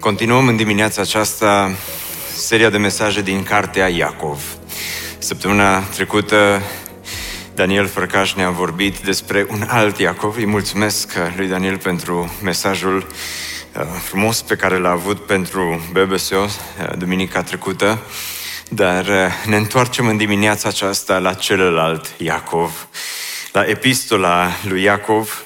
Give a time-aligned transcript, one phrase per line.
[0.00, 1.70] Continuăm în dimineața aceasta
[2.36, 4.42] seria de mesaje din Cartea Iacov.
[5.18, 6.62] Săptămâna trecută
[7.54, 10.36] Daniel Fărcaș ne-a vorbit despre un alt Iacov.
[10.36, 16.48] Îi mulțumesc lui Daniel pentru mesajul uh, frumos pe care l-a avut pentru BBSO uh,
[16.98, 17.98] duminica trecută.
[18.68, 22.88] Dar uh, ne întoarcem în dimineața aceasta la celălalt Iacov,
[23.52, 25.44] la epistola lui Iacov,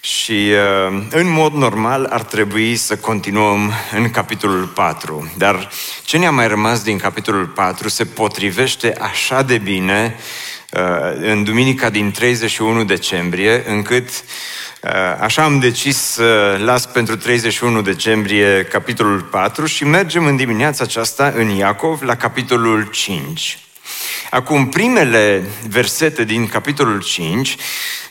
[0.00, 5.32] și uh, în mod normal ar trebui să continuăm în capitolul 4.
[5.36, 5.70] Dar
[6.04, 10.16] ce ne-a mai rămas din capitolul 4 se potrivește așa de bine
[10.72, 10.80] uh,
[11.20, 18.64] în duminica din 31 decembrie, încât uh, așa am decis să las pentru 31 decembrie
[18.64, 23.58] capitolul 4 și mergem în dimineața aceasta în Iacov la capitolul 5.
[24.30, 27.56] Acum, primele versete din capitolul 5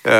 [0.03, 0.11] uh,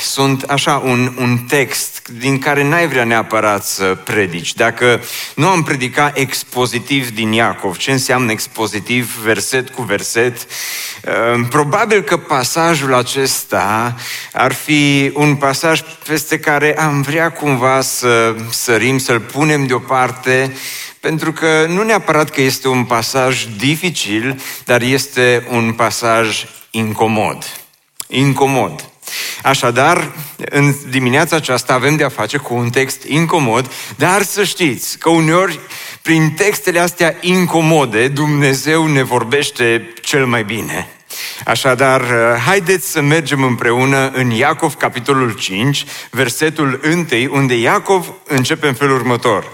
[0.00, 4.54] sunt așa un, un text din care n-ai vrea neapărat să predici.
[4.54, 5.00] Dacă
[5.34, 12.16] nu am predicat expozitiv din Iacov, ce înseamnă expozitiv, verset cu verset, uh, probabil că
[12.16, 13.96] pasajul acesta
[14.32, 20.56] ar fi un pasaj peste care am vrea cumva să sărim, să-l punem deoparte,
[21.00, 27.44] pentru că nu neapărat că este un pasaj dificil, dar este un pasaj incomod.
[28.08, 28.88] Incomod.
[29.42, 35.08] Așadar, în dimineața aceasta avem de-a face cu un text incomod, dar să știți că
[35.08, 35.60] uneori,
[36.02, 40.88] prin textele astea incomode, Dumnezeu ne vorbește cel mai bine.
[41.44, 42.02] Așadar,
[42.46, 46.80] haideți să mergem împreună în Iacov, capitolul 5, versetul
[47.20, 49.44] 1, unde Iacov începe în felul următor.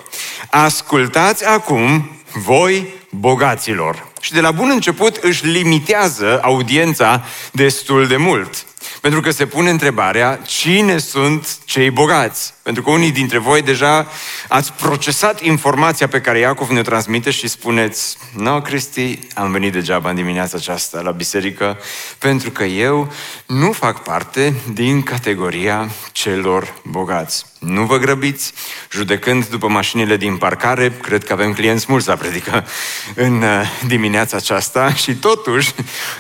[0.50, 4.09] Ascultați acum, voi bogaților.
[4.20, 8.64] Și de la bun început își limitează audiența destul de mult.
[9.00, 12.54] Pentru că se pune întrebarea, cine sunt cei bogați?
[12.62, 14.06] Pentru că unii dintre voi deja
[14.48, 19.72] ați procesat informația pe care Iacov ne transmite și spuneți, nu, no, Cristi, am venit
[19.72, 21.78] degeaba în dimineața aceasta la biserică,
[22.18, 23.12] pentru că eu
[23.46, 27.44] nu fac parte din categoria celor bogați.
[27.58, 28.52] Nu vă grăbiți,
[28.90, 32.66] judecând după mașinile din parcare, cred că avem clienți mulți la predică
[33.14, 33.70] în uh,
[34.10, 35.74] dimineața aceasta și totuși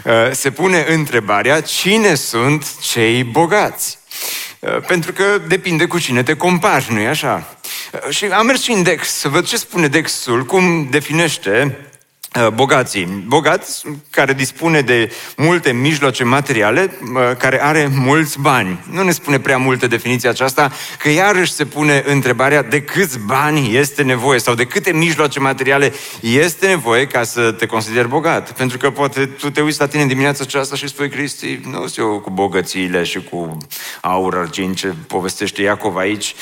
[0.04, 3.98] uh, se pune întrebarea cine sunt cei bogați.
[4.58, 7.56] Uh, pentru că depinde cu cine te compari, nu-i așa?
[8.08, 11.89] Și am mers și în Dex să văd ce spune Dexul, cum definește Uh,
[12.54, 13.24] bogații.
[13.26, 18.84] Bogați care dispune de multe mijloace materiale, uh, care are mulți bani.
[18.90, 23.76] Nu ne spune prea multă definiția aceasta, că iarăși se pune întrebarea de câți bani
[23.76, 28.52] este nevoie sau de câte mijloace materiale este nevoie ca să te consideri bogat.
[28.52, 31.78] Pentru că poate tu te uiți la tine în dimineața aceasta și spui, Cristi, nu
[31.78, 33.58] sunt eu cu bogățiile și cu
[34.00, 36.34] aur, argint, ce povestește Iacov aici.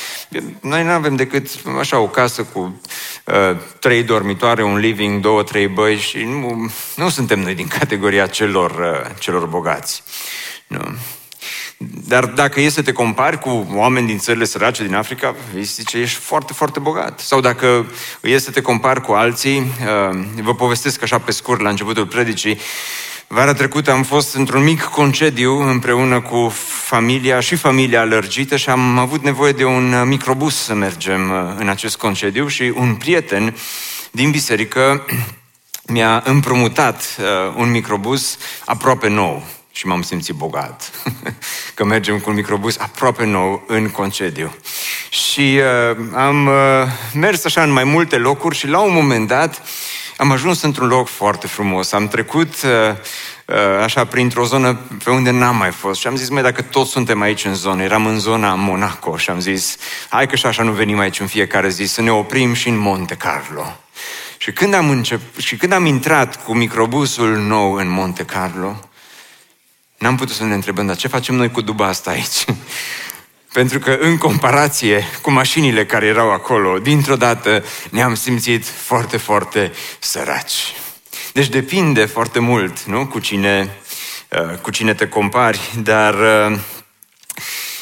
[0.61, 1.47] Noi nu avem decât
[1.79, 2.81] așa o casă cu
[3.25, 8.27] uh, trei dormitoare, un living, două, trei băi și nu, nu suntem noi din categoria
[8.27, 10.03] celor, uh, celor bogați.
[10.67, 10.97] Nu.
[12.07, 15.99] Dar dacă e să te compari cu oameni din țările sărace din Africa, vei zice,
[15.99, 17.21] ești foarte, foarte bogat.
[17.21, 17.87] Sau dacă
[18.21, 22.59] e să te compari cu alții, uh, vă povestesc așa pe scurt la începutul predicii,
[23.31, 26.53] Vara trecută am fost într-un mic concediu împreună cu
[26.89, 31.69] familia și familia alergită și am avut nevoie de un microbus să mergem uh, în
[31.69, 33.55] acest concediu și un prieten
[34.11, 35.05] din biserică
[35.89, 40.91] mi-a împrumutat uh, un microbus aproape nou și m-am simțit bogat
[41.75, 44.55] că mergem cu un microbus aproape nou în concediu.
[45.09, 45.61] Și
[45.91, 46.55] uh, am uh,
[47.15, 49.63] mers așa în mai multe locuri și la un moment dat
[50.17, 51.93] am ajuns într-un loc foarte frumos.
[51.93, 52.71] Am trecut uh,
[53.47, 56.91] uh, așa printr-o zonă pe unde n-am mai fost și am zis, mai dacă toți
[56.91, 59.77] suntem aici în zonă, eram în zona Monaco și am zis,
[60.09, 62.77] hai că și așa nu venim aici în fiecare zi, să ne oprim și în
[62.77, 63.77] Monte Carlo.
[64.39, 68.89] Și când am, încep, și când am intrat cu microbusul nou în Monte Carlo,
[69.99, 72.45] n-am putut să ne întrebăm, dar ce facem noi cu duba asta aici?
[73.53, 79.73] Pentru că în comparație cu mașinile care erau acolo, dintr-o dată ne-am simțit foarte, foarte
[79.99, 80.75] săraci.
[81.33, 83.07] Deci depinde foarte mult, nu?
[83.07, 83.77] Cu cine,
[84.29, 86.59] uh, cu cine te compari, dar uh,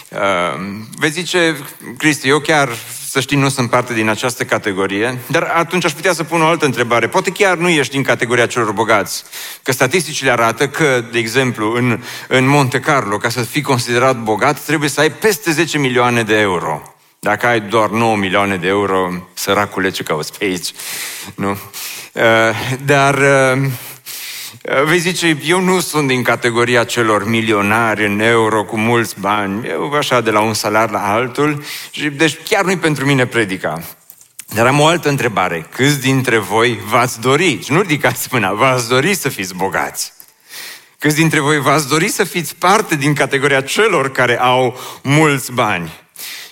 [0.08, 0.60] uh,
[0.96, 1.56] vezi zice,
[1.98, 2.68] Cristi, eu chiar
[3.16, 6.46] să știi, nu sunt parte din această categorie, dar atunci aș putea să pun o
[6.46, 7.08] altă întrebare.
[7.08, 9.24] Poate chiar nu ești din categoria celor bogați.
[9.62, 14.60] Că statisticile arată că, de exemplu, în, în Monte Carlo, ca să fii considerat bogat,
[14.60, 16.94] trebuie să ai peste 10 milioane de euro.
[17.18, 20.72] Dacă ai doar 9 milioane de euro, săracule, ce cauți pe aici?
[21.34, 21.50] Nu?
[21.50, 22.22] Uh,
[22.84, 23.70] dar uh,
[24.84, 29.92] Vei zice, eu nu sunt din categoria celor milionari în euro cu mulți bani, eu
[29.92, 33.82] așa de la un salar la altul, și deci chiar nu-i pentru mine predica.
[34.54, 35.66] Dar am o altă întrebare.
[35.74, 40.12] Câți dintre voi v-ați dori, nu ridicați mâna, v-ați dori să fiți bogați?
[40.98, 45.92] Câți dintre voi v-ați dori să fiți parte din categoria celor care au mulți bani?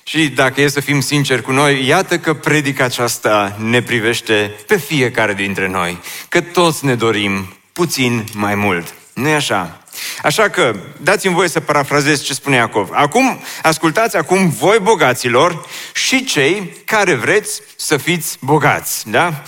[0.03, 4.77] Și dacă e să fim sinceri cu noi, iată că predica aceasta ne privește pe
[4.77, 5.99] fiecare dintre noi,
[6.29, 8.94] că toți ne dorim puțin mai mult.
[9.12, 9.79] nu e așa?
[10.23, 12.88] Așa că, dați-mi voie să parafrazez ce spune Iacov.
[12.93, 19.43] Acum, ascultați acum voi bogaților și cei care vreți să fiți bogați, da?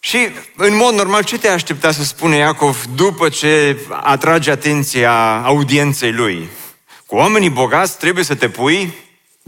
[0.00, 6.12] Și, în mod normal, ce te aștepta să spune Iacov după ce atrage atenția audienței
[6.12, 6.48] lui?
[7.06, 8.94] Cu oamenii bogați trebuie să te pui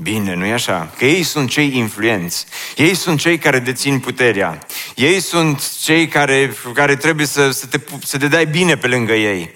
[0.02, 0.90] Bine, nu-i așa?
[0.98, 2.46] Că ei sunt cei influenți.
[2.76, 4.66] Ei sunt cei care dețin puterea.
[4.94, 9.12] Ei sunt cei care, care trebuie să, să, te, să te dai bine pe lângă
[9.12, 9.54] ei.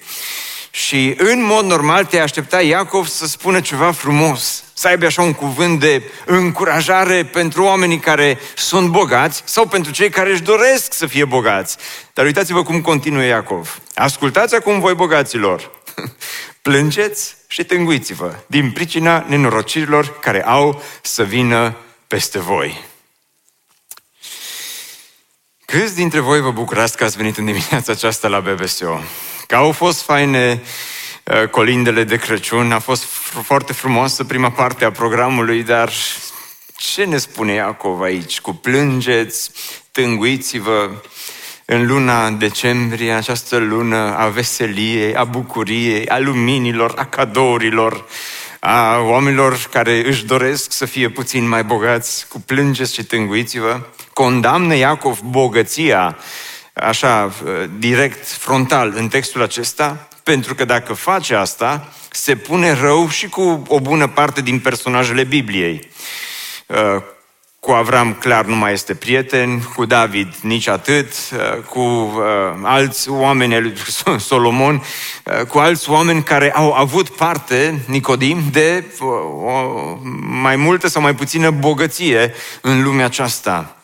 [0.70, 5.32] Și în mod normal te aștepta Iacov să spună ceva frumos, să aibă așa un
[5.32, 11.06] cuvânt de încurajare pentru oamenii care sunt bogați sau pentru cei care își doresc să
[11.06, 11.76] fie bogați.
[12.12, 13.80] Dar uitați-vă cum continuă Iacov.
[13.94, 15.70] Ascultați acum voi bogaților.
[16.62, 22.84] Plângeți și tânguiți-vă din pricina nenorocirilor care au să vină peste voi.
[25.64, 29.00] Câți dintre voi vă bucurați că ați venit în dimineața aceasta la BBSO?
[29.46, 30.62] Că au fost faine
[31.24, 33.04] uh, colindele de Crăciun, a fost
[33.42, 35.92] foarte frumoasă prima parte a programului, dar
[36.76, 38.40] ce ne spune Iacov aici?
[38.40, 39.50] Cu plângeți,
[39.92, 40.90] tânguiți-vă,
[41.64, 48.04] în luna decembrie, această lună a veseliei, a bucuriei, a luminilor, a cadourilor,
[48.60, 53.80] a oamenilor care își doresc să fie puțin mai bogați, cu plângeți și tânguiți-vă,
[54.12, 56.18] condamnă Iacov bogăția,
[56.72, 57.32] așa,
[57.78, 63.62] direct, frontal, în textul acesta, pentru că dacă face asta, se pune rău și cu
[63.68, 65.88] o bună parte din personajele Bibliei.
[67.64, 72.12] Cu Avram clar nu mai este prieten, cu David nici atât, uh, cu uh,
[72.62, 73.72] alți oameni,
[74.18, 74.82] Solomon,
[75.24, 79.08] uh, cu alți oameni care au avut parte, Nicodim, de uh,
[80.42, 83.76] mai multă sau mai puțină bogăție în lumea aceasta.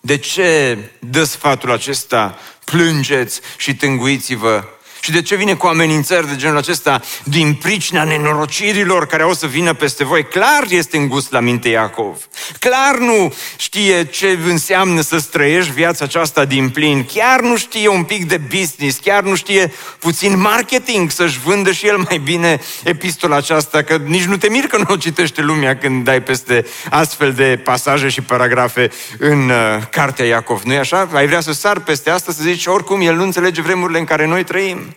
[0.00, 2.38] De ce dă sfatul acesta?
[2.64, 4.64] Plângeți și tânguiți-vă
[5.00, 7.00] și de ce vine cu amenințări de genul acesta?
[7.24, 10.24] Din pricina nenorocirilor care au să vină peste voi.
[10.24, 12.16] Clar este îngust la minte Iacov.
[12.58, 17.06] Clar nu știe ce înseamnă să străiești viața aceasta din plin.
[17.14, 18.98] Chiar nu știe un pic de business.
[18.98, 23.82] Chiar nu știe puțin marketing să-și vândă și el mai bine epistola aceasta.
[23.82, 27.60] Că nici nu te mir că nu o citește lumea când dai peste astfel de
[27.64, 30.62] pasaje și paragrafe în uh, cartea Iacov.
[30.62, 31.08] Nu-i așa?
[31.12, 34.26] Ai vrea să sar peste asta să zici oricum el nu înțelege vremurile în care
[34.26, 34.87] noi trăim.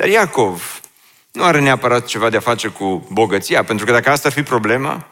[0.00, 0.80] Dar Iacov
[1.32, 4.42] nu are neapărat ceva de a face cu bogăția, pentru că dacă asta ar fi
[4.42, 5.06] problema,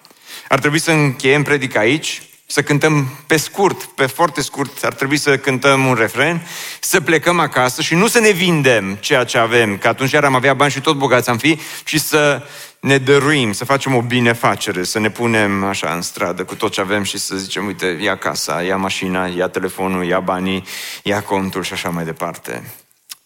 [0.48, 5.16] ar trebui să încheiem predica aici, să cântăm pe scurt, pe foarte scurt, ar trebui
[5.16, 6.46] să cântăm un refren,
[6.80, 10.34] să plecăm acasă și nu să ne vindem ceea ce avem, că atunci iar am
[10.34, 12.42] avea bani și tot bogați am fi, și să
[12.80, 16.80] ne dăruim, să facem o binefacere, să ne punem așa în stradă cu tot ce
[16.80, 20.64] avem și să zicem, uite, ia casa, ia mașina, ia telefonul, ia banii,
[21.02, 22.62] ia contul și așa mai departe.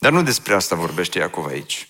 [0.03, 1.89] Dar nu despre asta vorbește Iacov aici.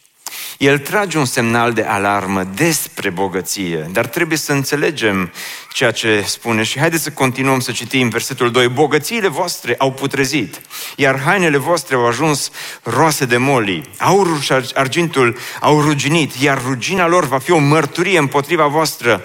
[0.59, 5.33] El trage un semnal de alarmă despre bogăție, dar trebuie să înțelegem
[5.73, 8.69] ceea ce spune și haideți să continuăm să citim versetul 2.
[8.69, 10.61] Bogățiile voastre au putrezit,
[10.97, 12.51] iar hainele voastre au ajuns
[12.83, 13.91] roase de moli.
[13.99, 19.25] Aurul și argintul au ruginit, iar rugina lor va fi o mărturie împotriva voastră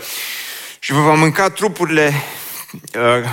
[0.79, 2.13] și vă va mânca trupurile
[2.95, 3.29] uh,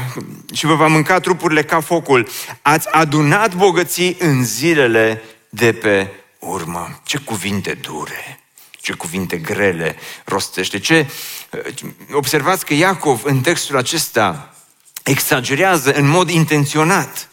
[0.55, 2.29] și vă va mânca trupurile ca focul.
[2.63, 5.23] Ați adunat bogății în zilele
[5.55, 7.01] de pe urmă.
[7.03, 10.79] Ce cuvinte dure, ce cuvinte grele rostește.
[10.79, 11.07] Ce...
[12.13, 14.55] Observați că Iacov în textul acesta
[15.03, 17.29] exagerează în mod intenționat.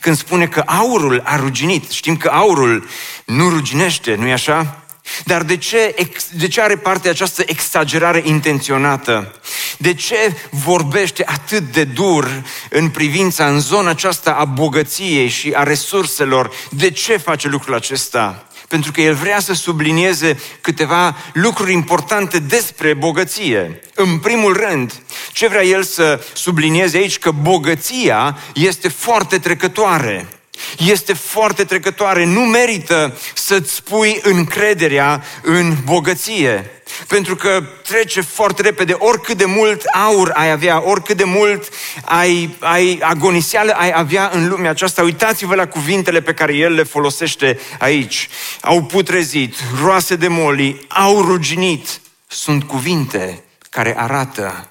[0.00, 2.88] Când spune că aurul a ruginit, știm că aurul
[3.24, 4.79] nu ruginește, nu-i așa?
[5.24, 5.94] Dar de ce,
[6.32, 9.34] de ce are parte această exagerare intenționată?
[9.78, 15.62] De ce vorbește atât de dur în privința, în zona aceasta a bogăției și a
[15.62, 16.50] resurselor?
[16.70, 18.44] De ce face lucrul acesta?
[18.70, 23.80] pentru că el vrea să sublinieze câteva lucruri importante despre bogăție.
[23.94, 24.92] În primul rând,
[25.32, 27.18] ce vrea el să sublinieze aici?
[27.18, 30.39] Că bogăția este foarte trecătoare.
[30.78, 32.24] Este foarte trecătoare.
[32.24, 36.70] Nu merită să-ți pui încrederea în bogăție.
[37.06, 41.68] Pentru că trece foarte repede, oricât de mult aur ai avea, oricât de mult
[42.04, 45.02] ai, ai agoniseală ai avea în lumea aceasta.
[45.02, 48.28] Uitați-vă la cuvintele pe care el le folosește aici.
[48.60, 52.00] Au putrezit, roase de moli, au ruginit.
[52.26, 54.70] Sunt cuvinte care arată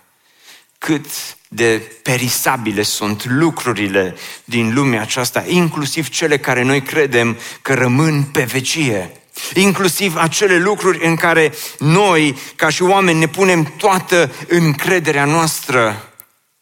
[0.77, 1.05] cât
[1.51, 8.43] de perisabile sunt lucrurile din lumea aceasta, inclusiv cele care noi credem că rămân pe
[8.43, 9.11] vecie.
[9.53, 16.09] Inclusiv acele lucruri în care noi, ca și oameni, ne punem toată încrederea noastră.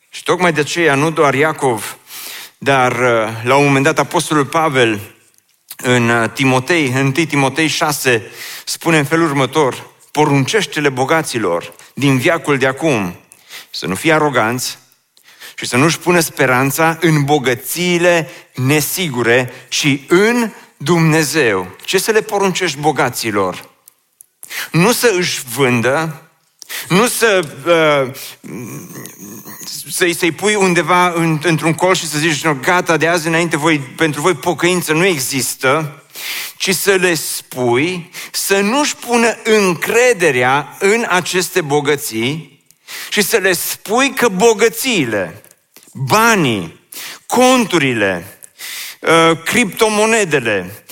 [0.09, 1.97] Și tocmai de aceea, nu doar Iacov,
[2.57, 4.99] dar uh, la un moment dat Apostolul Pavel
[5.77, 8.31] în uh, Timotei, în 1 Timotei 6,
[8.65, 13.15] spune în felul următor, poruncește-le bogaților din viacul de acum
[13.77, 14.77] să nu fie aroganți
[15.55, 21.75] și să nu-și pună speranța în bogățiile nesigure, ci în Dumnezeu.
[21.83, 23.69] Ce să le poruncești bogaților?
[24.71, 26.21] Nu să își vândă,
[26.89, 28.13] nu să, uh,
[29.89, 33.57] să-i, să-i pui undeva în, într-un colț și să zici, no, gata, de azi înainte
[33.57, 36.03] voi, pentru voi pocăință nu există,
[36.57, 42.56] ci să le spui să nu-și pună încrederea în aceste bogății
[43.17, 45.41] și să le spui că bogățiile,
[45.93, 46.79] banii,
[47.25, 48.37] conturile,
[48.99, 50.83] Uh, criptomonedele,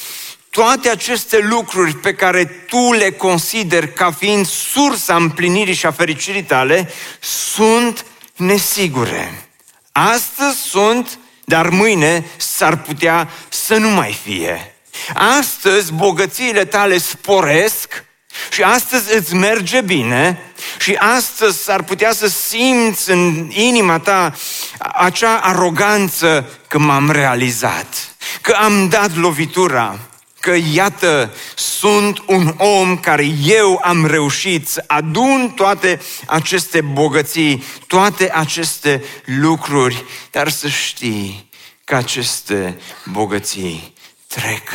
[0.50, 6.44] toate aceste lucruri pe care tu le consideri ca fiind sursa împlinirii și a fericirii
[6.44, 6.90] tale,
[7.20, 8.06] sunt
[8.36, 9.48] nesigure.
[9.92, 14.76] Astăzi sunt, dar mâine s-ar putea să nu mai fie.
[15.14, 18.04] Astăzi bogățiile tale sporesc
[18.52, 20.42] și astăzi îți merge bine
[20.80, 24.34] și astăzi s-ar putea să simți în inima ta
[24.78, 30.00] acea aroganță că m-am realizat, că am dat lovitura,
[30.40, 38.32] că iată, sunt un om care eu am reușit să adun toate aceste bogății, toate
[38.34, 41.50] aceste lucruri, dar să știi
[41.84, 43.94] că aceste bogății
[44.28, 44.70] trec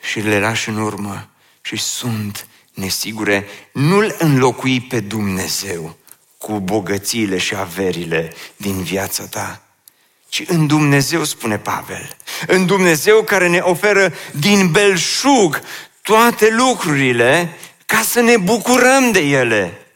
[0.00, 1.28] și le lași în urmă
[1.62, 5.96] și sunt nesigure, nu-L înlocui pe Dumnezeu
[6.38, 9.62] cu bogățiile și averile din viața ta,
[10.28, 12.16] ci în Dumnezeu, spune Pavel,
[12.46, 15.60] în Dumnezeu care ne oferă din belșug
[16.02, 19.86] toate lucrurile ca să ne bucurăm de ele.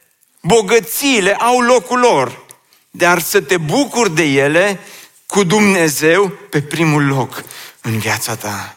[0.43, 2.45] Bogățiile au locul lor,
[2.91, 4.81] dar să te bucuri de ele
[5.27, 7.45] cu Dumnezeu pe primul loc
[7.81, 8.77] în viața ta.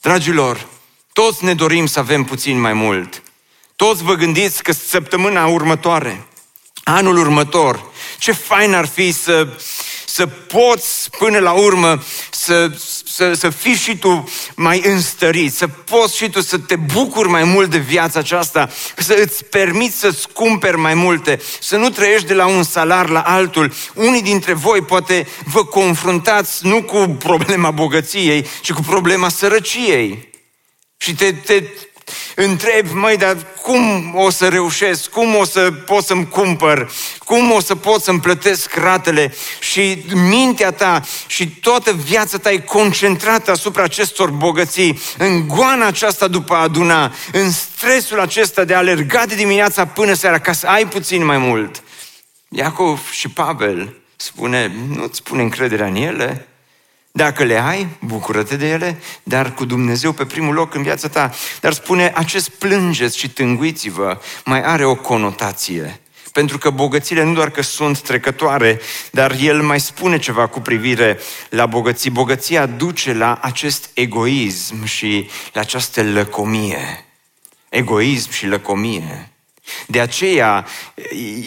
[0.00, 0.68] Dragilor,
[1.12, 3.22] toți ne dorim să avem puțin mai mult.
[3.76, 6.26] Toți vă gândiți că săptămâna următoare,
[6.84, 7.84] anul următor,
[8.18, 9.48] ce fain ar fi să,
[10.06, 12.70] să poți până la urmă să,
[13.04, 17.44] să, să fii și tu mai înstărit, să poți și tu să te bucuri mai
[17.44, 22.34] mult de viața aceasta, să îți permiți să-ți cumperi mai multe, să nu trăiești de
[22.34, 23.72] la un salar la altul.
[23.94, 30.31] Unii dintre voi poate vă confruntați nu cu problema bogăției, ci cu problema sărăciei.
[31.02, 31.62] Și te, te
[32.34, 35.10] întrebi, măi, dar cum o să reușesc?
[35.10, 36.92] Cum o să pot să-mi cumpăr?
[37.24, 39.34] Cum o să pot să-mi plătesc ratele?
[39.60, 46.28] Și mintea ta și toată viața ta e concentrată asupra acestor bogății, în goana aceasta
[46.28, 50.66] după a aduna, în stresul acesta de a alerga de dimineața până seara ca să
[50.66, 51.82] ai puțin mai mult.
[52.48, 56.46] Iacov și Pavel spune, nu-ți pune încrederea în ele,
[57.12, 61.30] dacă le ai, bucură-te de ele, dar cu Dumnezeu pe primul loc în viața ta.
[61.60, 66.00] Dar spune, acest plângeți și tânguiți-vă mai are o conotație.
[66.32, 71.18] Pentru că bogățile nu doar că sunt trecătoare, dar el mai spune ceva cu privire
[71.48, 72.10] la bogății.
[72.10, 77.04] Bogăția duce la acest egoism și la această lăcomie.
[77.68, 79.31] Egoism și lăcomie.
[79.86, 80.66] De aceea,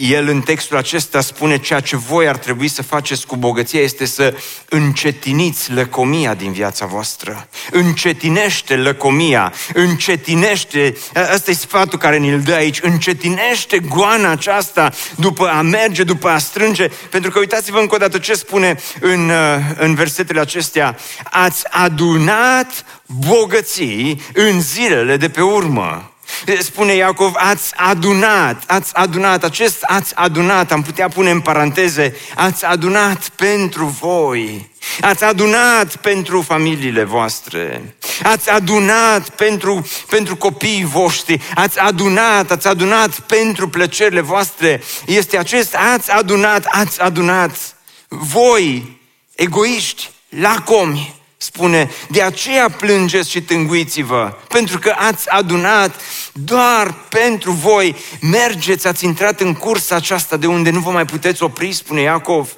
[0.00, 4.04] el în textul acesta spune ceea ce voi ar trebui să faceți cu bogăția este
[4.04, 4.34] să
[4.68, 7.48] încetiniți lăcomia din viața voastră.
[7.70, 10.96] Încetinește lăcomia, încetinește,
[11.34, 16.38] ăsta e sfatul care ne-l dă aici, încetinește goana aceasta după a merge, după a
[16.38, 19.30] strânge, pentru că uitați-vă încă o dată ce spune în,
[19.76, 20.98] în versetele acestea,
[21.30, 26.10] ați adunat bogății în zilele de pe urmă.
[26.58, 32.64] Spune Iacov, ați adunat, ați adunat, acest ați adunat, am putea pune în paranteze, ați
[32.64, 34.74] adunat pentru voi.
[35.00, 43.20] Ați adunat pentru familiile voastre, ați adunat pentru, pentru copiii voștri, ați adunat, ați adunat
[43.20, 44.82] pentru plăcerile voastre.
[45.06, 47.76] Este acest ați adunat, ați adunat.
[48.08, 49.00] Voi,
[49.34, 56.00] egoiști, lacomi, spune, de aceea plângeți și tânguiți-vă, pentru că ați adunat
[56.32, 57.96] doar pentru voi.
[58.20, 62.56] Mergeți, ați intrat în cursa aceasta de unde nu vă mai puteți opri, spune Iacov.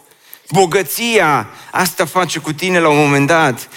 [0.51, 3.69] Bogăția asta face cu tine la un moment dat.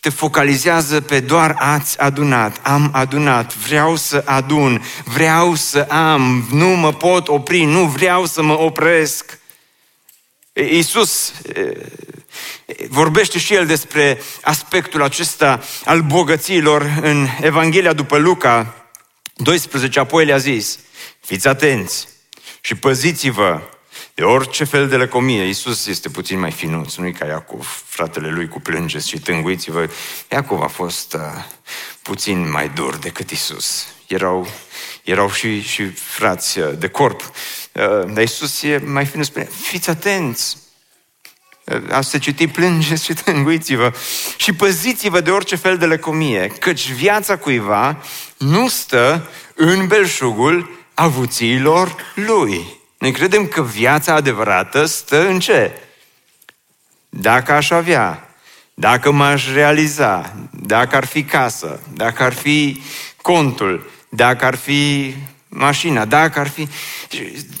[0.00, 6.66] Te focalizează pe doar ați adunat, am adunat, vreau să adun, vreau să am, nu
[6.68, 9.38] mă pot opri, nu vreau să mă opresc.
[10.52, 11.32] Iisus
[12.94, 18.74] vorbește și el despre aspectul acesta al bogăților în Evanghelia după Luca
[19.34, 20.78] 12, apoi le-a zis,
[21.20, 22.08] fiți atenți
[22.60, 23.60] și păziți-vă
[24.14, 25.42] de orice fel de lăcomie.
[25.42, 29.90] Iisus este puțin mai finuț, nu-i ca Iacov, fratele lui cu plângeți și tânguiți-vă.
[30.30, 31.20] Iacov a fost uh,
[32.02, 33.86] puțin mai dur decât Iisus.
[34.06, 34.48] Erau,
[35.02, 37.20] erau și, și frați uh, de corp.
[37.20, 37.32] Uh,
[38.06, 40.56] dar Iisus e mai finuț, spune, fiți atenți,
[41.90, 43.92] a se citi, plângeți și tânguiți-vă
[44.36, 47.98] și păziți-vă de orice fel de lăcomie, căci viața cuiva
[48.38, 52.66] nu stă în belșugul avuțiilor lui.
[52.98, 55.72] Noi credem că viața adevărată stă în ce?
[57.08, 58.34] Dacă aș avea,
[58.74, 62.82] dacă m-aș realiza, dacă ar fi casă, dacă ar fi
[63.22, 65.14] contul, dacă ar fi
[65.54, 66.68] mașina, dacă ar fi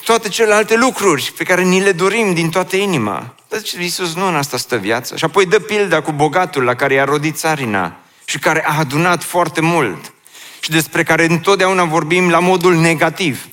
[0.04, 3.34] toate celelalte lucruri pe care ni le dorim din toată inima.
[3.48, 5.16] Dar zice Iisus, nu în asta stă viața.
[5.16, 9.22] Și apoi dă pilda cu bogatul la care i-a rodit țarina și care a adunat
[9.22, 10.12] foarte mult
[10.60, 13.48] și despre care întotdeauna vorbim la modul negativ.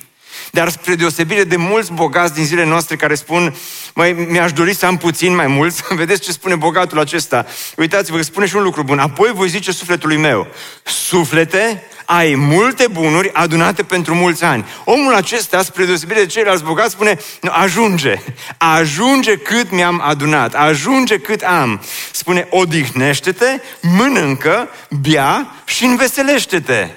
[0.51, 3.55] Dar spre deosebire de mulți bogați din zilele noastre care spun,
[3.93, 7.46] mai mi-aș dori să am puțin mai mult, vedeți ce spune bogatul acesta.
[7.77, 9.00] Uitați-vă, spune și un lucru bun.
[9.00, 10.48] Apoi voi zice sufletului meu,
[10.84, 14.65] suflete, ai multe bunuri adunate pentru mulți ani.
[14.84, 18.22] Omul acesta, spre deosebire de ceilalți bogați, spune, ajunge,
[18.58, 21.81] ajunge cât mi-am adunat, ajunge cât am.
[22.12, 26.89] Spune, odihnește-te, mănâncă, bea și înveselește-te.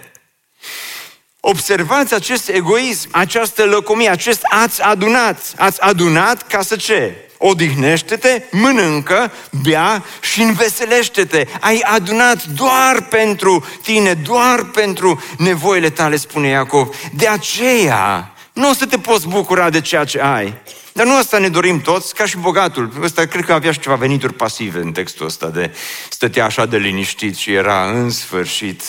[1.47, 5.53] Observați acest egoism, această lăcomie, acest ați adunat.
[5.57, 7.15] Ați adunat ca să ce?
[7.39, 11.47] Odihnește-te, mănâncă, bea și înveselește-te.
[11.61, 16.97] Ai adunat doar pentru tine, doar pentru nevoile tale, spune Iacov.
[17.15, 20.55] De aceea, nu o să te poți bucura de ceea ce ai.
[20.93, 22.93] Dar nu asta ne dorim toți, ca și bogatul.
[23.03, 25.75] Ăsta cred că avea și ceva venituri pasive în textul ăsta de
[26.09, 28.83] stătea așa de liniștit și era în sfârșit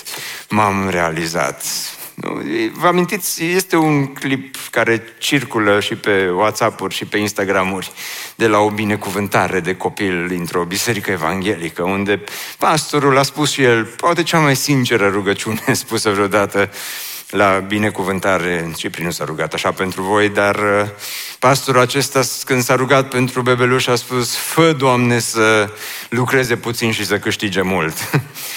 [0.50, 1.63] m-am realizat.
[2.73, 7.91] Vă amintiți, este un clip care circulă și pe WhatsApp-uri și pe Instagram-uri
[8.36, 12.23] de la o binecuvântare de copil dintr-o biserică evanghelică, unde
[12.58, 16.69] pastorul a spus și el, poate cea mai sinceră rugăciune spusă vreodată
[17.30, 18.71] la binecuvântare.
[18.75, 20.89] Cipriu nu s-a rugat așa pentru voi, dar uh,
[21.39, 25.69] pastorul acesta, când s-a rugat pentru bebeluș, a spus, fă, Doamne, să
[26.10, 27.95] lucreze puțin și să câștige mult.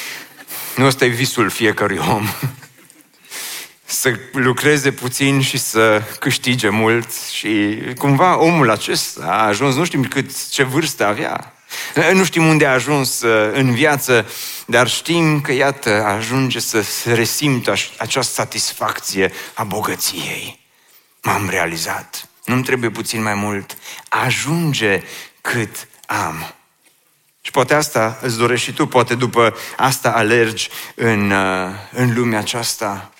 [0.76, 2.28] nu ăsta e visul fiecărui om
[3.90, 10.04] să lucreze puțin și să câștige mult și cumva omul acesta a ajuns, nu știm
[10.04, 11.52] cât, ce vârstă avea,
[12.12, 14.26] nu știm unde a ajuns uh, în viață,
[14.66, 20.60] dar știm că, iată, ajunge să se resimtă această satisfacție a bogăției.
[21.22, 22.28] M-am realizat.
[22.44, 23.76] Nu-mi trebuie puțin mai mult.
[24.08, 25.02] Ajunge
[25.40, 26.54] cât am.
[27.40, 32.38] Și poate asta îți dorești și tu, poate după asta alergi în, uh, în lumea
[32.38, 33.12] aceasta.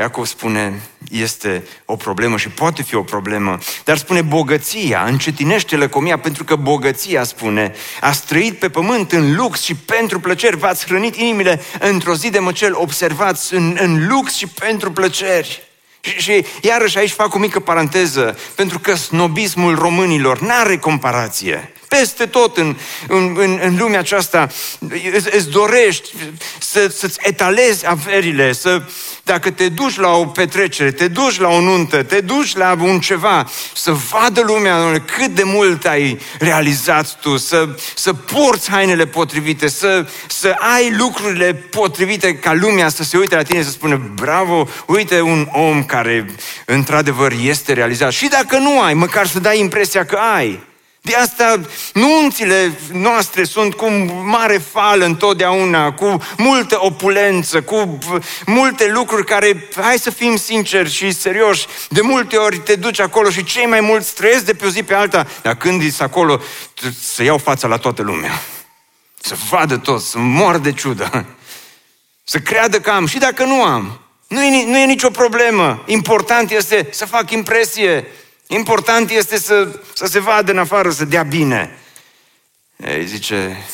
[0.00, 6.18] Iacov spune, este o problemă și poate fi o problemă, dar spune bogăția, încetinește lăcomia,
[6.18, 11.16] pentru că bogăția, spune, a străit pe pământ în lux și pentru plăceri, v-ați hrănit
[11.16, 15.62] inimile într-o zi de măcel, observați, în, în lux și pentru plăceri.
[16.00, 21.72] Și, și iarăși aici fac o mică paranteză, pentru că snobismul românilor n-are comparație.
[21.98, 22.76] Peste tot în,
[23.08, 24.48] în, în, în lumea aceasta
[25.14, 26.14] îți, îți dorești
[26.58, 28.82] să, să-ți etalezi averile, să,
[29.22, 33.00] dacă te duci la o petrecere, te duci la o nuntă, te duci la un
[33.00, 39.68] ceva, să vadă lumea cât de mult ai realizat tu, să, să porți hainele potrivite,
[39.68, 44.68] să, să ai lucrurile potrivite ca lumea să se uite la tine să spună bravo,
[44.86, 46.26] uite un om care
[46.64, 48.12] într-adevăr este realizat.
[48.12, 50.68] Și dacă nu ai, măcar să dai impresia că ai.
[51.00, 51.60] De asta
[51.92, 53.90] nunțile noastre sunt cu
[54.24, 57.98] mare fală întotdeauna, cu multă opulență, cu
[58.46, 63.30] multe lucruri care, hai să fim sinceri și serioși, de multe ori te duci acolo
[63.30, 66.40] și cei mai mulți trăiesc de pe o zi pe alta, dar când ești acolo,
[67.00, 68.42] să iau fața la toată lumea.
[69.20, 71.26] Să vadă toți, să mor de ciudă.
[72.24, 74.00] Să creadă că am și dacă nu am.
[74.26, 75.82] Nu e, nu e nicio problemă.
[75.86, 78.06] Important este să fac impresie.
[78.52, 81.78] Important este să, să se vadă în afară, să dea bine.
[82.76, 83.66] Ei, zice,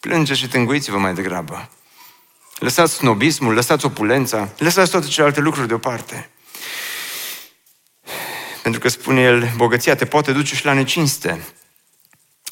[0.00, 1.70] plânge și tânguiți-vă mai degrabă.
[2.58, 6.30] Lăsați snobismul, lăsați opulența, lăsați toate celelalte lucruri deoparte.
[8.62, 11.46] Pentru că spune el, bogăția te poate duce și la necinste.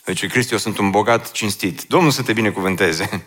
[0.04, 1.82] Deci, Cristi, eu sunt un bogat cinstit.
[1.82, 3.26] Domnul să te binecuvânteze.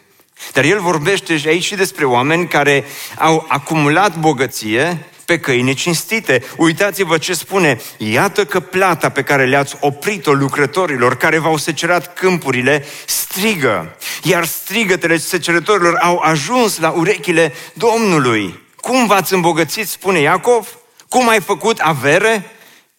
[0.53, 2.85] Dar el vorbește aici și despre oameni care
[3.17, 6.43] au acumulat bogăție pe căi necinstite.
[6.57, 7.79] Uitați-vă ce spune.
[7.97, 13.95] Iată că plata pe care le-ați oprit-o lucrătorilor care v-au secerat câmpurile strigă.
[14.23, 18.59] Iar strigătele secerătorilor au ajuns la urechile Domnului.
[18.75, 20.77] Cum v-ați îmbogățit, spune Iacov?
[21.09, 22.51] Cum ai făcut avere?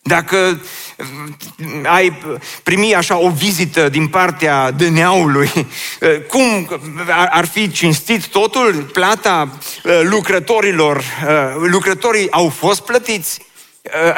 [0.03, 0.61] Dacă mm,
[1.83, 2.19] ai
[2.63, 5.51] primi așa o vizită din partea dâneaului,
[6.01, 6.69] eh, cum
[7.31, 8.73] ar fi cinstit totul?
[8.93, 13.49] Plata eh, lucrătorilor, eh, lucrătorii au fost plătiți?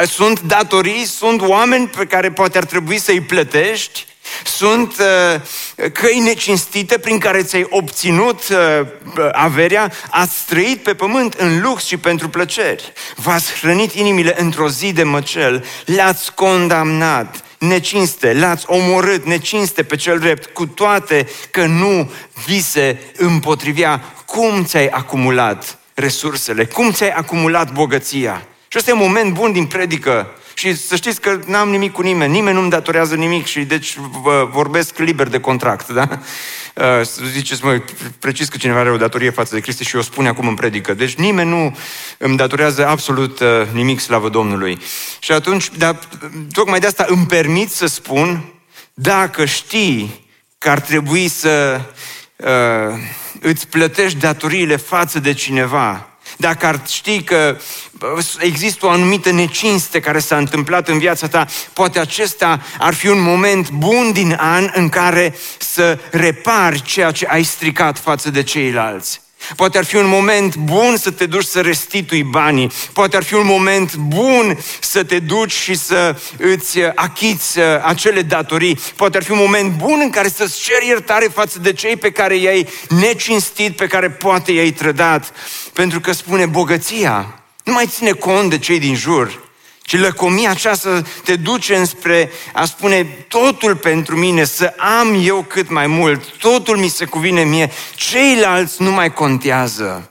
[0.07, 4.07] Sunt datorii, sunt oameni pe care poate ar trebui să-i plătești?
[4.45, 8.87] Sunt uh, căi necinstite prin care ți-ai obținut uh,
[9.33, 12.93] averea, ați trăit pe pământ în lux și pentru plăceri.
[13.17, 20.19] V-ați hrănit inimile într-o zi de măcel, le-ați condamnat necinste, l-ați omorât necinste pe cel
[20.19, 22.11] drept, cu toate că nu
[22.47, 24.05] vi se împotrivea.
[24.27, 26.65] Cum ți-ai acumulat resursele?
[26.65, 28.47] Cum ți-ai acumulat bogăția?
[28.69, 32.03] Și ăsta e un moment bun din predică și să știți că n-am nimic cu
[32.03, 33.97] nimeni, nimeni nu-mi datorează nimic și deci
[34.51, 36.09] vorbesc liber de contract, da?
[36.75, 37.01] Uh,
[37.33, 37.83] ziceți, mă,
[38.19, 40.95] precis că cineva are o datorie față de Cristi și o spune acum în predică.
[40.95, 41.77] Deci nimeni nu
[42.19, 44.79] îmi datorează absolut uh, nimic, slavă Domnului.
[45.19, 45.99] Și atunci, dar,
[46.53, 48.53] tocmai de asta îmi permit să spun,
[48.95, 50.27] dacă știi
[50.59, 51.81] că ar trebui să
[52.37, 52.99] uh,
[53.41, 56.12] îți plătești datoriile față de cineva,
[56.43, 57.57] dacă ar ști că
[58.39, 63.21] există o anumită necinste care s-a întâmplat în viața ta, poate acesta ar fi un
[63.21, 69.21] moment bun din an în care să repari ceea ce ai stricat față de ceilalți.
[69.57, 72.71] Poate ar fi un moment bun să te duci să restitui banii.
[72.93, 78.23] Poate ar fi un moment bun să te duci și să îți achiți uh, acele
[78.23, 78.79] datorii.
[78.97, 82.11] Poate ar fi un moment bun în care să-ți ceri iertare față de cei pe
[82.11, 85.33] care i-ai necinstit, pe care poate i-ai trădat.
[85.73, 89.42] Pentru că spune bogăția nu mai ține cont de cei din jur,
[89.83, 95.71] ci lăcomia aceasta te duce înspre a spune totul pentru mine, să am eu cât
[95.71, 100.11] mai mult, totul mi se cuvine mie, ceilalți nu mai contează,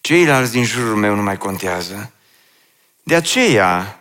[0.00, 2.12] ceilalți din jurul meu nu mai contează.
[3.02, 4.00] De aceea,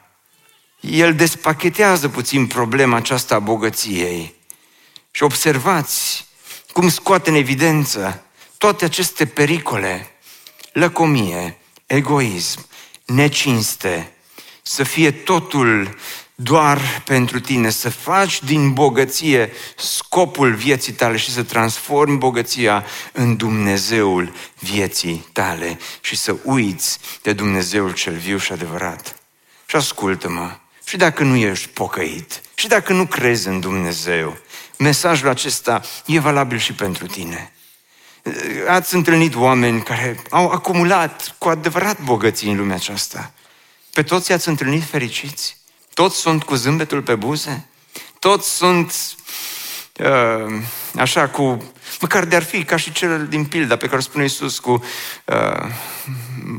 [0.80, 4.36] el despachetează puțin problema aceasta a bogăției.
[5.12, 6.28] Și observați
[6.72, 8.24] cum scoate în evidență
[8.58, 10.12] toate aceste pericole,
[10.72, 12.66] lăcomie, egoism,
[13.06, 14.15] necinste,
[14.68, 15.96] să fie totul
[16.36, 23.36] doar pentru tine, să faci din bogăție scopul vieții tale și să transformi bogăția în
[23.36, 29.16] Dumnezeul vieții tale și să uiți de Dumnezeul cel viu și adevărat.
[29.66, 34.38] Și ascultă-mă, și dacă nu ești pocăit, și dacă nu crezi în Dumnezeu,
[34.78, 37.54] mesajul acesta e valabil și pentru tine.
[38.68, 43.34] Ați întâlnit oameni care au acumulat cu adevărat bogății în lumea aceasta.
[43.96, 45.58] Pe toți ați întâlnit fericiți?
[45.94, 47.68] Toți sunt cu zâmbetul pe buze?
[48.20, 48.94] Toți sunt
[50.00, 50.62] uh,
[50.96, 54.60] așa cu, măcar de-ar fi ca și cel din pilda pe care o spune Iisus
[54.60, 54.84] cu
[55.26, 55.72] uh,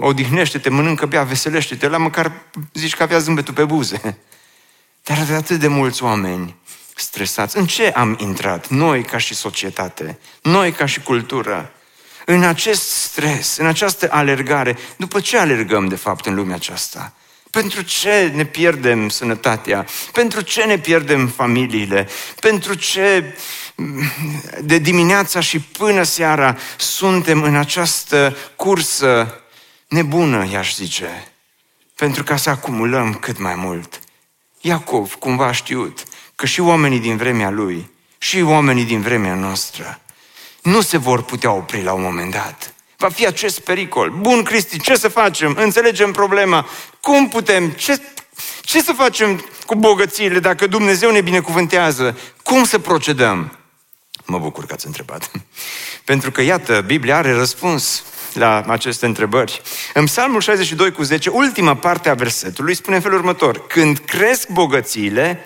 [0.00, 2.32] odihnește-te, mănâncă, bea, veselește-te, la măcar
[2.72, 4.18] zici că avea zâmbetul pe buze.
[5.04, 6.56] Dar de atât de mulți oameni
[6.94, 7.56] stresați.
[7.56, 8.68] În ce am intrat?
[8.68, 11.72] Noi ca și societate, noi ca și cultură,
[12.24, 14.78] în acest stres, în această alergare.
[14.96, 17.12] După ce alergăm, de fapt, în lumea aceasta?
[17.56, 19.86] Pentru ce ne pierdem sănătatea?
[20.12, 22.08] Pentru ce ne pierdem familiile?
[22.40, 23.36] Pentru ce
[24.60, 29.40] de dimineața și până seara suntem în această cursă
[29.88, 31.32] nebună, i-aș zice,
[31.94, 34.00] pentru ca să acumulăm cât mai mult.
[34.60, 36.02] Iacov cumva a știut
[36.34, 40.00] că și oamenii din vremea lui, și oamenii din vremea noastră,
[40.62, 42.74] nu se vor putea opri la un moment dat.
[42.96, 44.10] Va fi acest pericol.
[44.10, 45.56] Bun, Cristi, ce să facem?
[45.58, 46.68] Înțelegem problema.
[47.00, 47.70] Cum putem?
[47.70, 48.00] Ce,
[48.60, 52.18] Ce să facem cu bogățiile dacă Dumnezeu ne binecuvântează?
[52.42, 53.58] Cum să procedăm?
[54.24, 55.30] Mă bucur că ați întrebat.
[56.04, 59.62] Pentru că, iată, Biblia are răspuns la aceste întrebări.
[59.94, 63.66] În Psalmul 62 cu 10, ultima parte a versetului, spune în felul următor.
[63.66, 65.44] Când cresc bogățiile,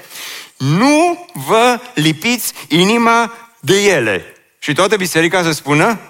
[0.56, 4.24] nu vă lipiți inima de ele.
[4.58, 6.09] Și toată biserica să spună?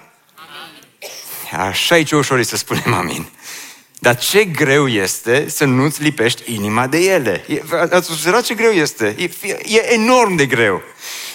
[1.51, 1.67] Amin.
[1.67, 3.27] Așa e ce ușor e să spunem amin.
[3.99, 7.45] Dar ce greu este să nu-ți lipești inima de ele.
[7.89, 9.15] Ați observat ce greu este?
[9.17, 9.29] E,
[9.65, 10.81] e enorm de greu.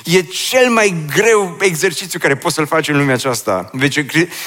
[0.06, 3.70] E cel mai greu exercițiu care poți să-l faci în lumea aceasta.
[3.72, 4.00] Deci,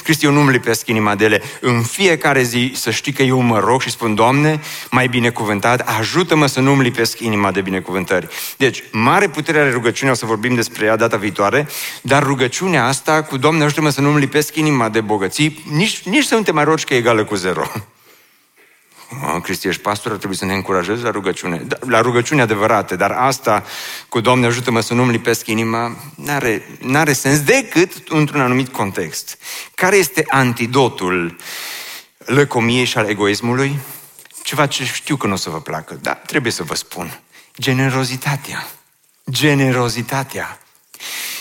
[0.04, 1.41] Cristi, eu nu-mi lipesc inima de ele.
[1.62, 6.45] În fiecare zi să știi că eu mă rog și spun, Doamne, mai binecuvântat, ajută-mă
[6.45, 8.28] să nu-mi lipesc inima de binecuvântări.
[8.58, 11.67] Deci, mare putere are rugăciunea, o să vorbim despre ea data viitoare,
[12.02, 16.36] dar rugăciunea asta cu Doamne, ajută-mă să nu-mi lipesc inima de bogății, nici, nici să
[16.36, 17.72] nu te mai rogi că e egală cu zero.
[19.41, 21.58] Cristi, ești pastor, ar trebui să ne încurajezi la rugăciune.
[21.58, 23.63] Da, la rugăciune adevărate, dar asta
[24.10, 29.38] cu Doamne ajută-mă să nu-mi lipesc inima, n-are, n-are sens decât într-un anumit context.
[29.76, 31.38] Care este antidotul
[32.17, 33.80] lăcomiei și al egoismului?
[34.43, 37.19] Ceva ce știu că nu o să vă placă, dar trebuie să vă spun.
[37.60, 38.67] Generozitatea.
[39.32, 40.60] Generozitatea.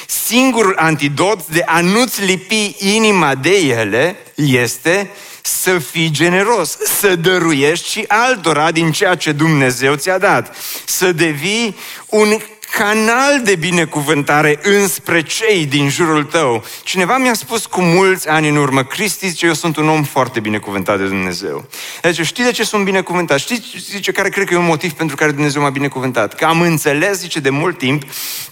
[0.06, 5.10] Singurul antidot de a nu-ți lipi inima de ele este
[5.48, 11.76] să fii generos, să dăruiești și altora din ceea ce Dumnezeu ți-a dat, să devii
[12.06, 12.38] un
[12.70, 16.64] canal de binecuvântare înspre cei din jurul tău.
[16.82, 20.40] Cineva mi-a spus cu mulți ani în urmă, Cristi zice, eu sunt un om foarte
[20.40, 21.68] binecuvântat de Dumnezeu.
[22.02, 23.38] Deci știi de ce sunt binecuvântat?
[23.38, 26.34] Știi, zice, care cred că e un motiv pentru care Dumnezeu m-a binecuvântat?
[26.34, 28.02] Că am înțeles, zice, de mult timp,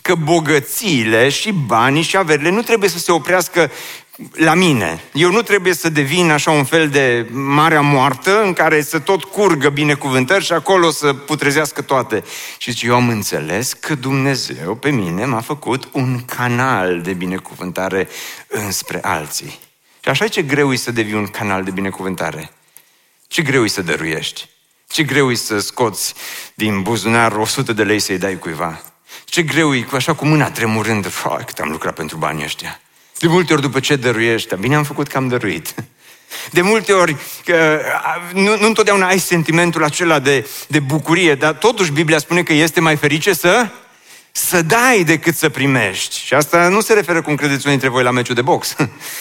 [0.03, 3.71] că bogățiile și banii și averile nu trebuie să se oprească
[4.33, 5.03] la mine.
[5.13, 9.25] Eu nu trebuie să devin așa un fel de marea moartă în care să tot
[9.25, 12.25] curgă binecuvântări și acolo să putrezească toate.
[12.59, 18.09] Și zice, eu am înțeles că Dumnezeu pe mine m-a făcut un canal de binecuvântare
[18.49, 19.59] înspre alții.
[20.01, 22.51] Și așa e ce greu e să devii un canal de binecuvântare.
[23.27, 24.49] Ce greu e să dăruiești.
[24.89, 26.15] Ce greu e să scoți
[26.55, 28.83] din buzunar 100 de lei să-i dai cuiva.
[29.25, 31.13] Ce greu e, așa cu mâna tremurând,
[31.47, 32.81] cât am lucrat pentru banii ăștia.
[33.19, 35.75] De multe ori după ce dăruiești, bine am făcut că am dăruit.
[36.51, 37.81] De multe ori, că,
[38.33, 42.81] nu, nu întotdeauna ai sentimentul acela de, de bucurie, dar totuși Biblia spune că este
[42.81, 43.69] mai ferice să
[44.37, 46.19] să dai decât să primești.
[46.19, 48.75] Și asta nu se referă, cum credeți unii dintre voi, la meciul de box,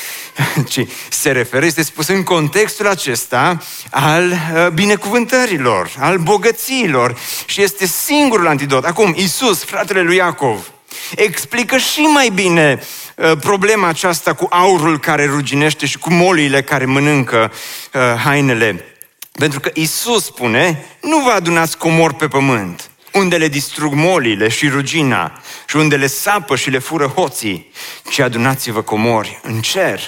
[0.71, 0.79] ci
[1.09, 8.47] se referă, este spus în contextul acesta al uh, binecuvântărilor, al bogățiilor și este singurul
[8.47, 8.85] antidot.
[8.85, 10.71] Acum, Isus, fratele lui Iacov,
[11.15, 13.04] explică și mai bine uh,
[13.39, 17.51] problema aceasta cu aurul care ruginește și cu moliile care mănâncă
[17.93, 18.85] uh, hainele.
[19.31, 24.69] Pentru că Isus spune, nu vă adunați comor pe pământ, unde le distrug molile și
[24.69, 27.71] rugina și unde le sapă și le fură hoții,
[28.09, 29.99] ci adunați-vă comori în cer,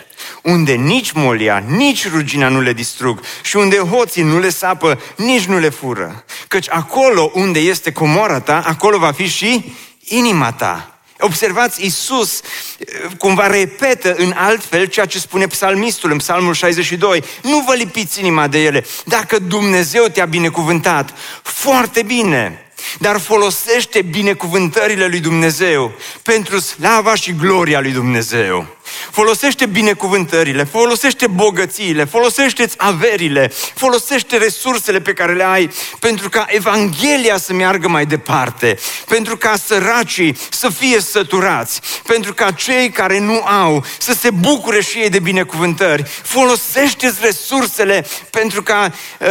[0.42, 5.46] unde nici molia, nici rugina nu le distrug și unde hoții nu le sapă, nici
[5.46, 6.24] nu le fură.
[6.48, 10.97] Căci acolo unde este comora ta, acolo va fi și inima ta.
[11.20, 12.42] Observați, Iisus
[12.78, 12.86] eh,
[13.18, 17.24] cumva repetă în alt fel ceea ce spune psalmistul în psalmul 62.
[17.42, 18.86] Nu vă lipiți inima de ele.
[19.06, 22.62] Dacă Dumnezeu te-a binecuvântat, foarte bine.
[23.00, 28.77] Dar folosește binecuvântările lui Dumnezeu pentru slava și gloria lui Dumnezeu.
[29.12, 37.38] Folosește binecuvântările, folosește bogățiile, folosește averile, folosește resursele pe care le ai pentru ca Evanghelia
[37.38, 43.42] să meargă mai departe, pentru ca săracii să fie săturați, pentru ca cei care nu
[43.44, 46.04] au să se bucure și ei de binecuvântări.
[46.24, 49.28] folosește resursele pentru ca uh,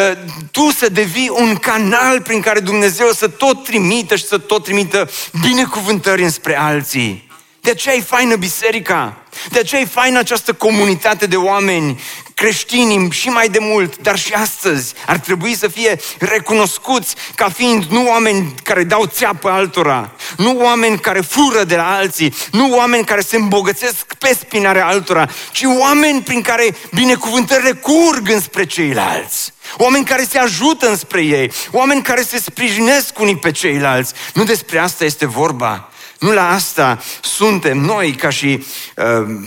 [0.51, 5.11] tu să devii un canal prin care Dumnezeu să tot trimită și să tot trimită
[5.40, 7.26] binecuvântări înspre alții.
[7.67, 9.17] De aceea e faină biserica.
[9.51, 12.01] De aceea e faină această comunitate de oameni
[12.35, 17.85] creștini și mai de mult, dar și astăzi ar trebui să fie recunoscuți ca fiind
[17.85, 23.05] nu oameni care dau țeapă altora, nu oameni care fură de la alții, nu oameni
[23.05, 29.53] care se îmbogățesc pe spinarea altora, ci oameni prin care binecuvântările curg înspre ceilalți.
[29.77, 34.13] Oameni care se ajută înspre ei, oameni care se sprijinesc unii pe ceilalți.
[34.35, 35.91] Nu despre asta este vorba.
[36.19, 38.65] Nu la asta suntem noi ca și
[38.97, 39.41] uh,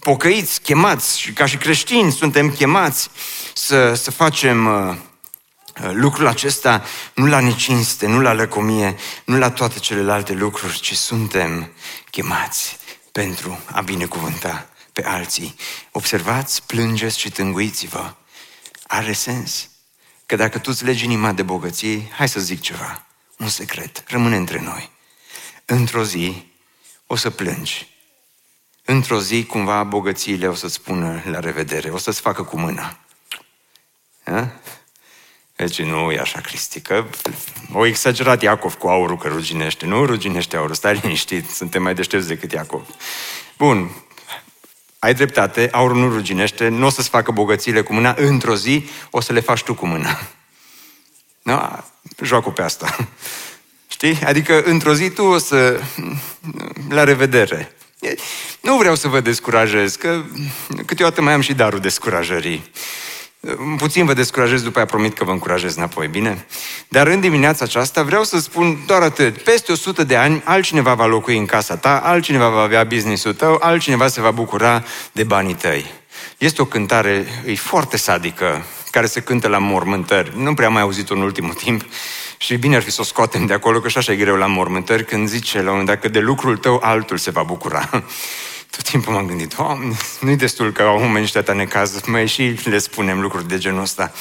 [0.00, 3.10] pocăiți, chemați și ca și creștini suntem chemați
[3.54, 4.96] să, să facem uh,
[5.92, 11.70] lucrul acesta nu la necinste, nu la lăcomie, nu la toate celelalte lucruri, ci suntem
[12.10, 12.78] chemați
[13.12, 15.54] pentru a binecuvânta pe alții.
[15.92, 18.14] Observați, plângeți și tânguiți-vă.
[18.86, 19.68] Are sens.
[20.26, 23.06] că dacă tu îți legi inima de bogății, hai să zic ceva,
[23.36, 24.90] un secret, rămâne între noi.
[25.68, 26.46] Într-o zi
[27.06, 27.88] o să plângi.
[28.84, 32.98] Într-o zi, cumva, bogățiile o să-ți spună la revedere, o să-ți facă cu mâna.
[34.24, 34.60] Ha?
[35.56, 37.04] Deci nu e așa, Cristi, că
[37.72, 39.86] o exagerat Iacov cu aurul că ruginește.
[39.86, 42.86] Nu ruginește aurul, stai liniștit, suntem mai deștepți decât Iacov.
[43.58, 43.90] Bun,
[44.98, 49.20] ai dreptate, aurul nu ruginește, nu o să-ți facă bogățiile cu mâna, într-o zi o
[49.20, 50.18] să le faci tu cu mâna.
[51.42, 51.84] Nu?
[52.22, 53.08] Joacă pe asta.
[53.96, 54.18] Știi?
[54.24, 55.80] Adică într-o zi tu o să...
[56.88, 57.72] La revedere.
[58.60, 60.22] Nu vreau să vă descurajez, că
[60.86, 62.70] câteodată mai am și darul descurajării.
[63.76, 66.46] Puțin vă descurajez, după aia promit că vă încurajez înapoi, bine?
[66.88, 69.42] Dar în dimineața aceasta vreau să spun doar atât.
[69.42, 73.58] Peste 100 de ani, altcineva va locui în casa ta, altcineva va avea business-ul tău,
[73.60, 75.86] altcineva se va bucura de banii tăi.
[76.38, 80.32] Este o cântare, e foarte sadică, care se cântă la mormântări.
[80.36, 81.84] Nu prea am mai auzit-o în ultimul timp
[82.36, 84.46] și bine ar fi să o scoatem de acolo, că și așa e greu la
[84.46, 87.88] mormântări, când zice la un moment dat că de lucrul tău altul se va bucura.
[88.70, 92.78] Tot timpul m-am gândit, Doamne, nu-i destul că au oamenii ăștia necaz, mai și le
[92.78, 94.12] spunem lucruri de genul ăsta.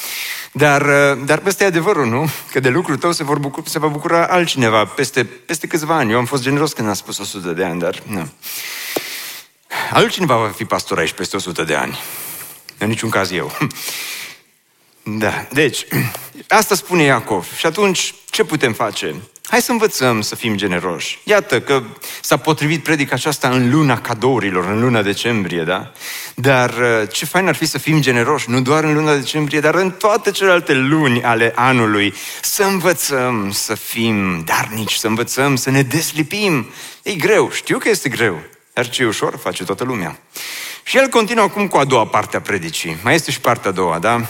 [0.52, 2.30] Dar, uh, dar ăsta e adevărul, nu?
[2.52, 6.12] Că de lucrul tău se, vor bucura, se va bucura altcineva peste, peste câțiva ani.
[6.12, 8.30] Eu am fost generos când am spus 100 de ani, dar nu.
[9.92, 12.00] Altcineva va fi pastor aici peste 100 de ani.
[12.78, 13.52] În niciun caz eu.
[15.08, 15.86] Da, deci,
[16.48, 17.48] asta spune Iacov.
[17.58, 19.16] Și atunci, ce putem face?
[19.48, 21.20] Hai să învățăm să fim generoși.
[21.24, 21.84] Iată că
[22.22, 25.92] s-a potrivit predica aceasta în luna cadourilor, în luna decembrie, da?
[26.36, 29.76] Dar uh, ce fain ar fi să fim generoși, nu doar în luna decembrie, dar
[29.76, 32.14] în toate celelalte luni ale anului.
[32.42, 36.70] Să învățăm să fim darnici, să învățăm să ne deslipim.
[37.04, 38.40] E greu, știu că este greu,
[38.74, 40.20] dar ce ușor face toată lumea.
[40.84, 42.98] Și el continuă acum cu a doua parte a predicii.
[43.04, 44.26] Mai este și partea a doua, da?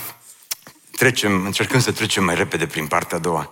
[0.96, 3.52] Trecem, încercăm să trecem mai repede prin partea a doua.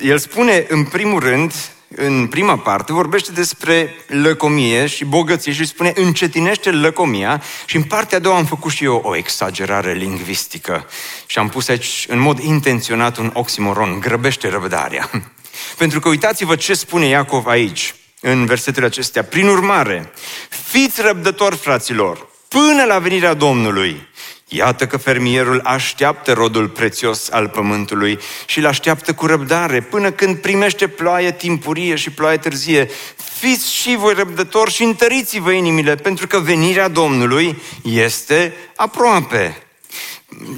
[0.00, 1.52] El spune, în primul rând,
[1.88, 8.18] în prima parte, vorbește despre lăcomie și bogăție și spune încetinește lăcomia și în partea
[8.18, 10.86] a doua am făcut și eu o exagerare lingvistică
[11.26, 15.10] și am pus aici în mod intenționat un oximoron, grăbește răbdarea.
[15.78, 19.24] Pentru că uitați-vă ce spune Iacov aici, în versetele acestea.
[19.24, 20.12] Prin urmare,
[20.48, 24.08] fiți răbdători, fraților, până la venirea Domnului.
[24.48, 30.36] Iată că fermierul așteaptă rodul prețios al pământului și îl așteaptă cu răbdare până când
[30.36, 32.90] primește ploaie timpurie și ploaie târzie.
[33.38, 39.62] Fiți și voi răbdători și întăriți-vă inimile, pentru că venirea Domnului este aproape.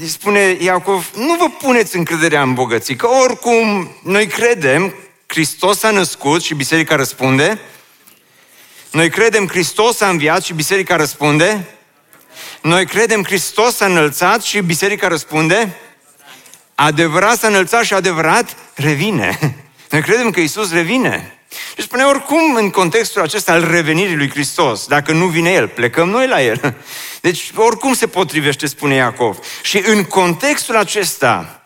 [0.06, 4.94] Spune Iacov, nu vă puneți încrederea în bogății, că oricum noi credem,
[5.26, 7.60] Hristos a născut și biserica răspunde.
[8.90, 11.77] Noi credem Hristos a înviat și biserica răspunde.
[12.62, 15.76] Noi credem Hristos s-a înălțat și biserica răspunde?
[16.74, 19.38] Adevărat s-a înălțat și adevărat revine.
[19.90, 21.38] Noi credem că Isus revine.
[21.76, 26.08] Și spune oricum în contextul acesta al revenirii lui Hristos, dacă nu vine El, plecăm
[26.08, 26.74] noi la El.
[27.20, 29.38] Deci oricum se potrivește, spune Iacov.
[29.62, 31.62] Și în contextul acesta,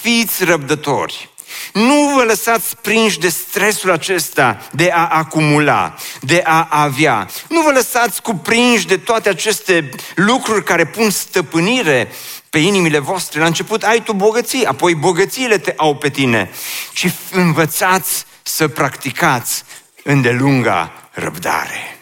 [0.00, 1.28] fiți răbdători.
[1.72, 7.28] Nu vă lăsați prinși de stresul acesta de a acumula, de a avea.
[7.48, 12.12] Nu vă lăsați cuprinși de toate aceste lucruri care pun stăpânire
[12.50, 13.40] pe inimile voastre.
[13.40, 16.50] La început ai tu bogății, apoi bogățiile te au pe tine.
[16.92, 19.64] Și învățați să practicați
[20.04, 21.98] îndelunga răbdare.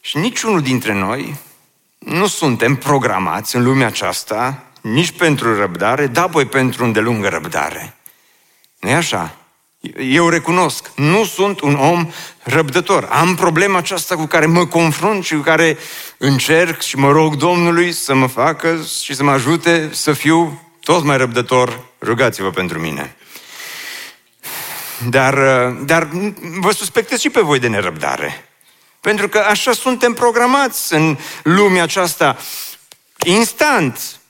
[0.00, 1.36] Și niciunul dintre noi
[1.98, 7.96] nu suntem programați în lumea aceasta nici pentru răbdare, da, voi pentru îndelungă răbdare.
[8.80, 9.36] nu e așa?
[9.98, 12.10] Eu recunosc, nu sunt un om
[12.42, 13.08] răbdător.
[13.10, 15.78] Am problema aceasta cu care mă confrunt și cu care
[16.18, 21.04] încerc și mă rog Domnului să mă facă și să mă ajute să fiu tot
[21.04, 21.84] mai răbdător.
[22.00, 23.16] Rugați-vă pentru mine.
[25.08, 25.34] Dar,
[25.68, 26.08] dar
[26.60, 28.48] vă suspectez și pe voi de nerăbdare.
[29.00, 32.36] Pentru că așa suntem programați în lumea aceasta.
[33.24, 34.20] Instant,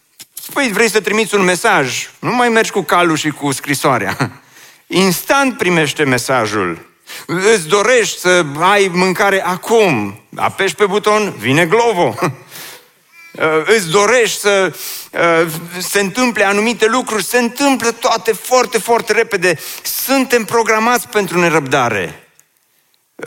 [0.53, 4.43] Păi vrei să trimiți un mesaj, nu mai mergi cu calul și cu scrisoarea.
[4.87, 6.91] Instant primește mesajul.
[7.27, 10.21] Îți dorești să ai mâncare acum.
[10.37, 12.15] Apeși pe buton, vine Glovo.
[13.77, 14.75] Îți dorești să
[15.13, 15.47] uh,
[15.79, 19.59] se întâmple anumite lucruri, se întâmplă toate foarte, foarte repede.
[19.83, 22.22] Suntem programați pentru nerăbdare.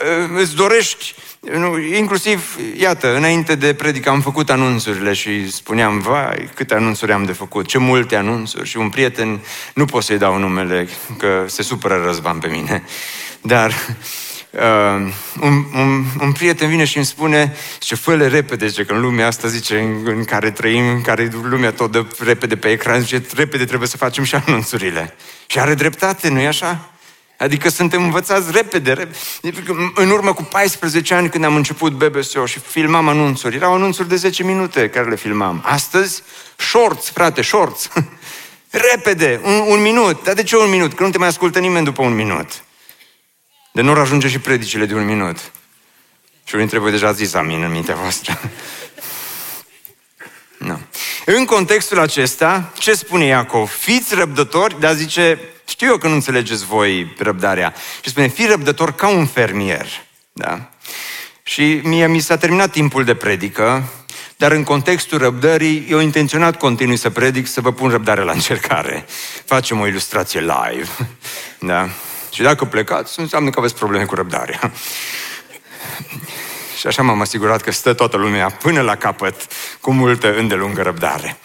[0.02, 6.50] Uh, îți dorești nu, inclusiv, iată, înainte de predică am făcut anunțurile și spuneam, vai,
[6.54, 8.68] câte anunțuri am de făcut, ce multe anunțuri.
[8.68, 9.40] Și un prieten,
[9.74, 12.82] nu pot să-i dau numele, că se supără Răzvan pe mine,
[13.40, 13.74] dar
[14.50, 19.00] Uh, un, un, un prieten vine și îmi spune, ce fă repede, zice că în
[19.00, 23.00] lumea asta, zice, în, în care trăim, în care lumea tot dă repede pe ecran,
[23.00, 25.14] zice, repede trebuie să facem și anunțurile.
[25.46, 26.90] Și are dreptate, nu-i așa?
[27.38, 29.16] Adică suntem învățați repede, repede.
[29.94, 34.16] În urmă cu 14 ani când am început BBSO și filmam anunțuri, erau anunțuri de
[34.16, 35.62] 10 minute care le filmam.
[35.64, 36.22] Astăzi,
[36.56, 37.88] shorts, frate, shorts.
[38.90, 40.24] repede, un, un minut.
[40.24, 40.94] Dar de ce un minut?
[40.94, 42.64] Că nu te mai ascultă nimeni după un minut.
[43.72, 45.36] De nu ajunge și predicile de un minut.
[46.44, 48.40] Și unii trebuie deja zis amin în mintea voastră.
[50.68, 50.76] no.
[51.24, 53.70] În contextul acesta, ce spune Iacov?
[53.70, 55.38] Fiți răbdători, dar zice,
[55.68, 57.74] știu eu că nu înțelegeți voi răbdarea.
[58.00, 59.86] Și spune, fii răbdător ca un fermier.
[60.32, 60.70] Da?
[61.42, 63.88] Și mie mi s-a terminat timpul de predică,
[64.36, 69.06] dar în contextul răbdării, eu intenționat continui să predic, să vă pun răbdare la încercare.
[69.44, 70.88] Facem o ilustrație live.
[71.58, 71.88] Da?
[72.32, 74.72] Și dacă plecați, înseamnă că aveți probleme cu răbdarea.
[76.78, 79.46] Și așa m-am asigurat că stă toată lumea până la capăt
[79.80, 81.38] cu multă îndelungă răbdare.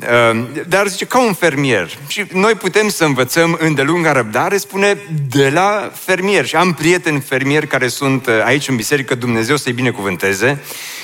[0.00, 1.98] Ehm, dar zice, ca un fermier.
[2.06, 6.46] Și noi putem să învățăm îndelunga răbdare, spune, de la fermier.
[6.46, 10.62] Și am prieteni fermieri care sunt eh, aici în biserică, Dumnezeu să-i binecuvânteze.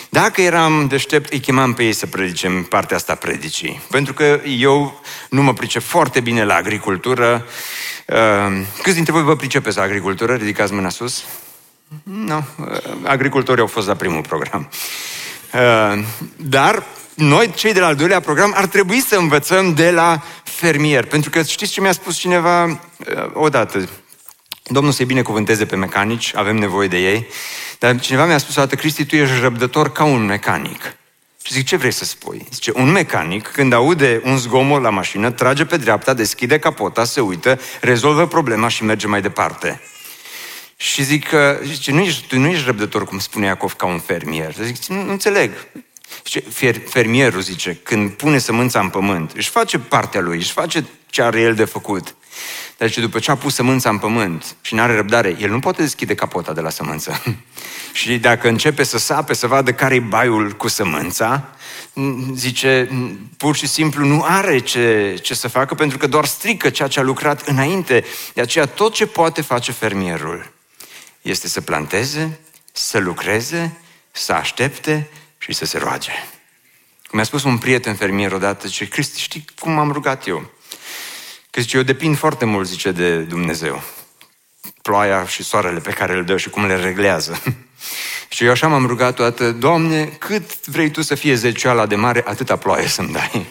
[0.08, 3.80] Dacă eram deștept, îi chemam pe ei să predicem partea asta predicii.
[3.90, 7.46] Pentru că eu nu mă pricep foarte bine la agricultură.
[8.06, 10.34] Ehm, câți dintre voi vă pricepeți la agricultură?
[10.34, 11.24] Ridicați mâna sus.
[12.02, 14.68] Nu, ehm, agricultorii au fost la primul program.
[16.36, 16.84] Dar
[17.20, 21.04] noi, cei de la al doilea program, ar trebui să învățăm de la fermier.
[21.04, 22.76] Pentru că știți ce mi-a spus cineva uh,
[23.32, 23.88] odată?
[24.62, 27.26] Domnul să-i binecuvânteze pe mecanici, avem nevoie de ei.
[27.78, 30.96] Dar cineva mi-a spus odată, Cristi, tu ești răbdător ca un mecanic.
[31.42, 32.46] Și zic, ce vrei să spui?
[32.52, 37.20] Zice, un mecanic, când aude un zgomot la mașină, trage pe dreapta, deschide capota, se
[37.20, 39.80] uită, rezolvă problema și merge mai departe.
[40.76, 43.98] Și zic că, zice, nu ești, tu nu ești răbdător, cum spune Iacov, ca un
[43.98, 44.54] fermier.
[44.62, 45.50] Zic, nu, nu înțeleg.
[46.88, 51.40] Fermierul zice, când pune sămânța în pământ, își face partea lui, își face ce are
[51.40, 52.14] el de făcut.
[52.76, 55.58] Dar zice, după ce a pus sămânța în pământ și nu are răbdare, el nu
[55.58, 57.22] poate deschide capota de la sămânță.
[57.92, 61.48] și dacă începe să sape, să vadă care-i baiul cu sămânța,
[62.34, 62.88] zice,
[63.36, 67.00] pur și simplu nu are ce, ce să facă pentru că doar strică ceea ce
[67.00, 68.04] a lucrat înainte.
[68.34, 70.52] De aceea tot ce poate face fermierul
[71.22, 72.40] este să planteze,
[72.72, 73.76] să lucreze,
[74.10, 75.08] să aștepte
[75.40, 76.12] și să se roage.
[77.08, 80.50] Cum mi-a spus un prieten fermier odată, zice, Cristi, știi cum m-am rugat eu?
[81.50, 83.82] Că zice, eu depind foarte mult, zice, de Dumnezeu.
[84.82, 87.42] Ploaia și soarele pe care le dă și cum le reglează.
[88.28, 92.22] și eu așa m-am rugat toată, Doamne, cât vrei Tu să fie zecioala de mare,
[92.26, 93.46] atâta ploaie să-mi dai.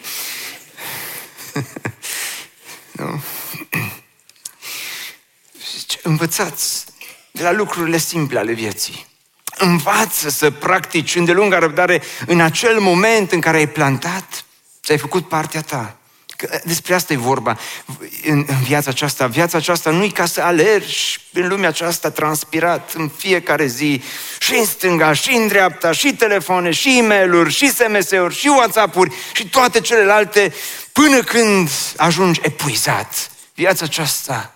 [2.92, 3.24] nu?
[5.78, 6.86] Zice, învățați
[7.32, 9.09] de la lucrurile simple ale vieții.
[9.60, 14.46] Învață să practici îndelunga răbdare în acel moment în care ai plantat,
[14.84, 16.00] ți-ai făcut partea ta.
[16.38, 17.58] Că despre asta e vorba
[18.24, 19.28] în, în viața aceasta.
[19.28, 24.02] Viața aceasta nu e ca să alergi în lumea aceasta transpirat în fiecare zi
[24.40, 29.14] și în stânga, și în dreapta, și telefoane, și e mail și SMS-uri, și WhatsApp-uri,
[29.34, 30.54] și toate celelalte,
[30.92, 33.32] până când ajungi epuizat.
[33.54, 34.56] Viața aceasta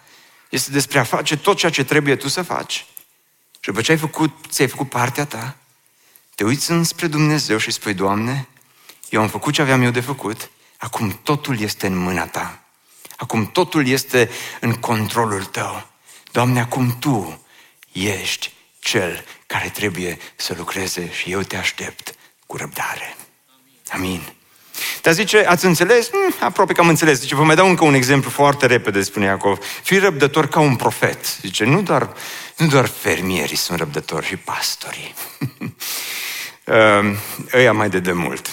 [0.50, 2.86] este despre a face tot ceea ce trebuie tu să faci.
[3.64, 5.58] Și după ce ai făcut, ți-ai făcut partea ta,
[6.36, 8.48] te uiți înspre Dumnezeu și spui, Doamne,
[9.10, 12.64] eu am făcut ce aveam eu de făcut, acum totul este în mâna ta.
[13.18, 15.88] Acum totul este în controlul tău.
[16.32, 17.42] Doamne, acum Tu
[17.92, 23.16] ești cel care trebuie să lucreze și eu te aștept cu răbdare.
[23.90, 24.34] Amin.
[25.04, 26.10] Dar zice, ați înțeles?
[26.10, 27.20] Hmm, aproape că am înțeles.
[27.20, 29.58] Zice, vă mai dau încă un exemplu foarte repede, spune Iacov.
[29.84, 31.26] Fii răbdător ca un profet.
[31.42, 32.14] Zice, nu doar,
[32.58, 35.14] nu doar fermierii sunt răbdători, și pastorii.
[37.58, 38.50] Ăia mai de demult.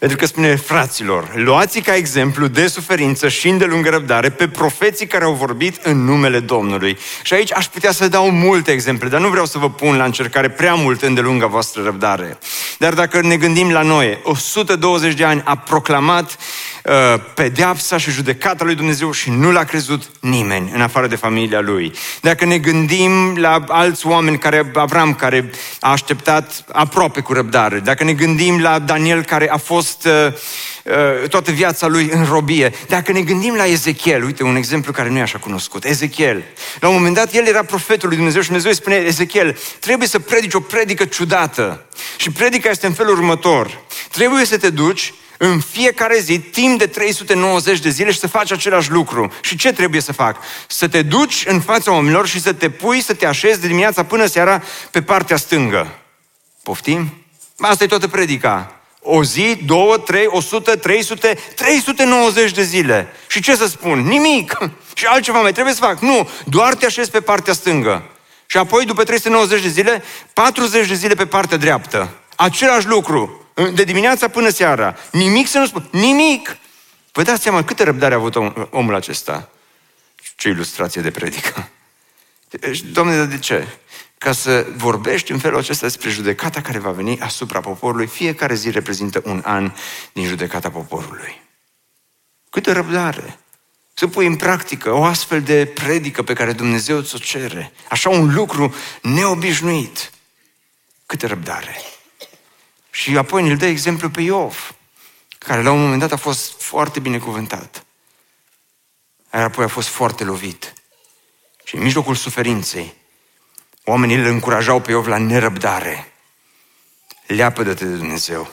[0.00, 5.24] Pentru că spune, fraților, luați ca exemplu de suferință și îndelungă răbdare pe profeții care
[5.24, 6.98] au vorbit în numele Domnului.
[7.22, 10.04] Și aici aș putea să dau multe exemple, dar nu vreau să vă pun la
[10.04, 12.38] încercare prea mult îndelunga voastră răbdare.
[12.78, 16.36] Dar dacă ne gândim la noi, 120 de ani a proclamat
[16.84, 16.92] uh,
[17.34, 21.92] pedeapsa și judecata lui Dumnezeu și nu l-a crezut nimeni în afară de familia lui.
[22.20, 28.04] Dacă ne gândim la alți oameni care, Avram, care a așteptat aproape cu răbdare, dacă
[28.04, 30.32] ne gândim la Daniel care a fost fost uh,
[31.22, 32.72] uh, toată viața lui în robie.
[32.88, 35.84] Dacă ne gândim la Ezechiel, uite un exemplu care nu e așa cunoscut.
[35.84, 36.44] Ezechiel.
[36.80, 40.08] La un moment dat, el era profetul lui Dumnezeu și Dumnezeu îi spune, Ezechiel, trebuie
[40.08, 41.84] să predici o predică ciudată.
[42.16, 43.80] Și predica este în felul următor.
[44.10, 48.52] Trebuie să te duci în fiecare zi, timp de 390 de zile și să faci
[48.52, 49.32] același lucru.
[49.40, 50.36] Și ce trebuie să fac?
[50.66, 54.04] Să te duci în fața oamenilor și să te pui, să te așezi de dimineața
[54.04, 55.98] până seara pe partea stângă.
[56.62, 57.24] Poftim?
[57.58, 58.79] Asta e toată predica.
[59.02, 63.08] O zi, două, trei, o sută, trei sute, trei sute nouăzeci de zile.
[63.28, 64.00] Și ce să spun?
[64.00, 64.58] Nimic.
[64.94, 66.00] Și altceva mai trebuie să fac.
[66.00, 68.10] Nu, doar te așezi pe partea stângă.
[68.46, 72.10] Și apoi, după 390 de zile, 40 de zile pe partea dreaptă.
[72.36, 73.44] Același lucru.
[73.74, 74.96] De dimineața până seara.
[75.12, 75.88] Nimic să nu spun.
[75.90, 76.56] Nimic.
[77.12, 78.34] Vă dați seama câtă răbdare a avut
[78.70, 79.48] omul acesta?
[80.36, 81.68] Ce ilustrație de predică.
[82.92, 83.66] Doamne, de ce?
[84.20, 88.70] Ca să vorbești în felul acesta despre judecata care va veni asupra poporului, fiecare zi
[88.70, 89.72] reprezintă un an
[90.12, 91.40] din judecata poporului.
[92.50, 93.38] Câtă răbdare!
[93.94, 97.72] Să pui în practică o astfel de predică pe care Dumnezeu ți-o cere.
[97.88, 100.10] Așa un lucru neobișnuit.
[101.06, 101.76] Câtă răbdare!
[102.90, 104.74] Și apoi ne-l dă exemplu pe Iov,
[105.38, 107.84] care la un moment dat a fost foarte binecuvântat.
[109.32, 110.72] Iar apoi a fost foarte lovit.
[111.64, 112.98] Și în mijlocul suferinței,
[113.90, 116.12] oamenii îl încurajau pe Iov la nerăbdare.
[117.26, 118.50] Leapă-de-te de Dumnezeu.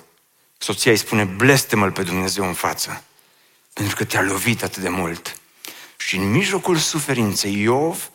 [0.58, 3.04] Soția îi spune, blestemă-l pe Dumnezeu în față,
[3.74, 5.40] pentru că te-a lovit atât de mult.
[5.98, 8.10] Și în mijlocul suferinței, Iov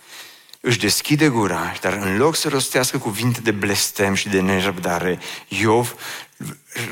[0.60, 5.18] își deschide gura, dar în loc să rostească cuvinte de blestem și de nerăbdare,
[5.48, 5.94] Iov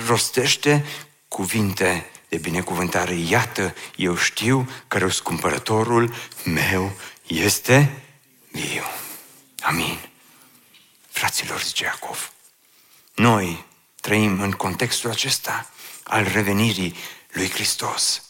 [0.06, 0.84] rostește
[1.28, 3.14] cuvinte de binecuvântare.
[3.14, 6.14] Iată, eu știu că răscumpărătorul
[6.44, 6.92] meu
[7.26, 8.02] este
[8.50, 8.84] viu.
[9.60, 10.09] Amin.
[11.20, 12.32] Fraților, zice Iacov,
[13.14, 13.64] noi
[14.00, 15.70] trăim în contextul acesta
[16.02, 16.96] al revenirii
[17.32, 18.22] lui Hristos.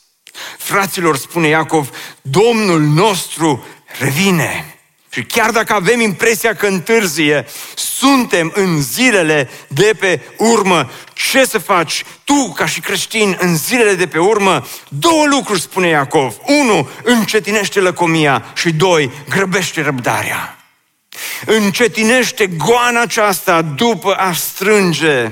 [0.59, 1.91] Fraților, spune Iacov,
[2.23, 3.65] Domnul nostru
[3.99, 4.79] revine.
[5.11, 10.91] Și chiar dacă avem impresia că întârzie, suntem în zilele de pe urmă.
[11.15, 14.67] Ce să faci tu, ca și creștin, în zilele de pe urmă?
[14.89, 16.37] Două lucruri, spune Iacov.
[16.47, 20.60] Unu, încetinește lăcomia și doi, grăbește răbdarea.
[21.47, 25.31] Încetinește goana aceasta după a strânge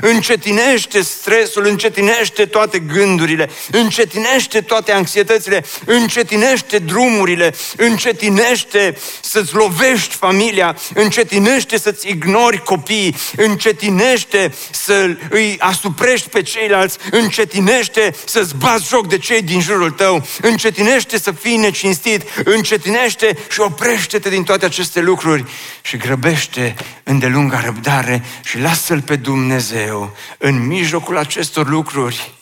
[0.00, 11.78] încetinește stresul, încetinește toate gândurile, încetinește toate anxietățile, încetinește drumurile, încetinește să-ți lovești familia, încetinește
[11.78, 19.42] să-ți ignori copiii, încetinește să îi asuprești pe ceilalți, încetinește să-ți bați joc de cei
[19.42, 25.44] din jurul tău, încetinește să fii necinstit, încetinește și oprește-te din toate aceste lucruri
[25.82, 32.34] și grăbește îndelunga răbdare și lasă-L pe Dumnezeu Dumnezeu în mijlocul acestor lucruri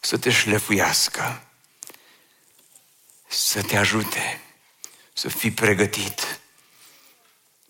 [0.00, 1.42] să te șlefuiască,
[3.26, 4.40] să te ajute,
[5.12, 6.40] să fii pregătit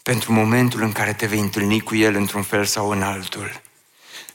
[0.03, 3.61] pentru momentul în care te vei întâlni cu El într-un fel sau în altul.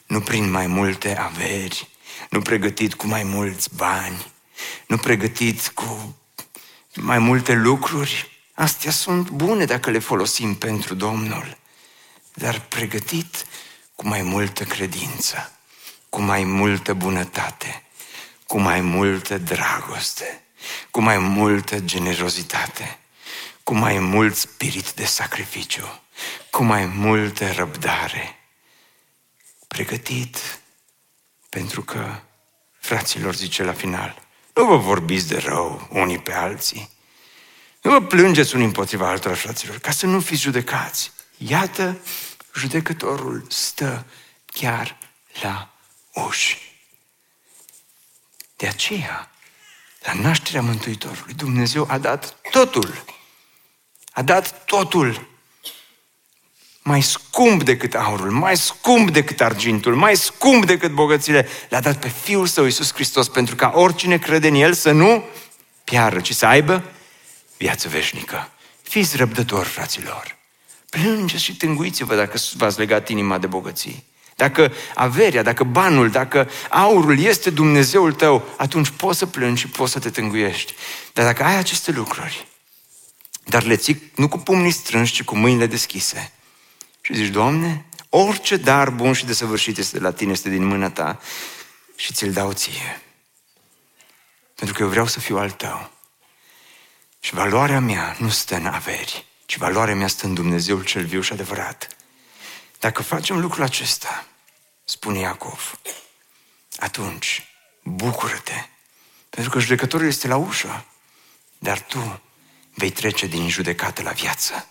[0.05, 1.89] Nu prin mai multe averi,
[2.29, 4.31] nu pregătit cu mai mulți bani,
[4.87, 6.15] nu pregătit cu
[6.95, 8.41] mai multe lucruri.
[8.53, 11.57] Astea sunt bune dacă le folosim pentru Domnul,
[12.33, 13.45] dar pregătit
[13.99, 15.51] cu mai multă credință,
[16.09, 17.83] cu mai multă bunătate,
[18.47, 20.43] cu mai multă dragoste,
[20.91, 22.99] cu mai multă generozitate,
[23.63, 25.99] cu mai mult spirit de sacrificiu,
[26.49, 28.39] cu mai multă răbdare.
[29.67, 30.59] Pregătit
[31.49, 32.19] pentru că,
[32.79, 34.21] fraților, zice la final,
[34.53, 36.89] nu vă vorbiți de rău unii pe alții,
[37.81, 41.11] nu vă plângeți unii împotriva altora, fraților, ca să nu fiți judecați.
[41.37, 41.97] Iată
[42.55, 44.05] judecătorul stă
[44.45, 44.97] chiar
[45.41, 45.69] la
[46.13, 46.57] uși.
[48.55, 49.31] De aceea,
[49.99, 53.03] la nașterea Mântuitorului, Dumnezeu a dat totul.
[54.11, 55.27] A dat totul.
[56.81, 62.07] Mai scump decât aurul, mai scump decât argintul, mai scump decât bogățile, l-a dat pe
[62.07, 65.23] Fiul Său Iisus Hristos pentru ca oricine crede în El să nu
[65.83, 66.83] piară, ci să aibă
[67.57, 68.51] viață veșnică.
[68.81, 70.38] Fiți răbdători, fraților.
[71.01, 74.03] Plângeți și tânguiți-vă dacă v-ați legat inima de bogății.
[74.35, 79.91] Dacă averia, dacă banul, dacă aurul este Dumnezeul tău, atunci poți să plângi și poți
[79.91, 80.73] să te tânguiești.
[81.13, 82.47] Dar dacă ai aceste lucruri,
[83.45, 86.31] dar le ții nu cu pumnii strânși, ci cu mâinile deschise,
[87.01, 90.89] și zici, Doamne, orice dar bun și desăvârșit este de la tine, este din mâna
[90.89, 91.19] ta
[91.95, 93.01] și ți-l dau ție.
[94.55, 95.91] Pentru că eu vreau să fiu al tău.
[97.19, 101.21] Și valoarea mea nu stă în averi, ci valoarea mea stă în Dumnezeul cel viu
[101.21, 101.87] și adevărat.
[102.79, 104.27] Dacă facem lucrul acesta,
[104.83, 105.79] spune Iacov,
[106.77, 107.47] atunci
[107.83, 108.65] bucură-te,
[109.29, 110.85] pentru că judecătorul este la ușă,
[111.59, 112.21] dar tu
[112.73, 114.67] vei trece din judecată la viață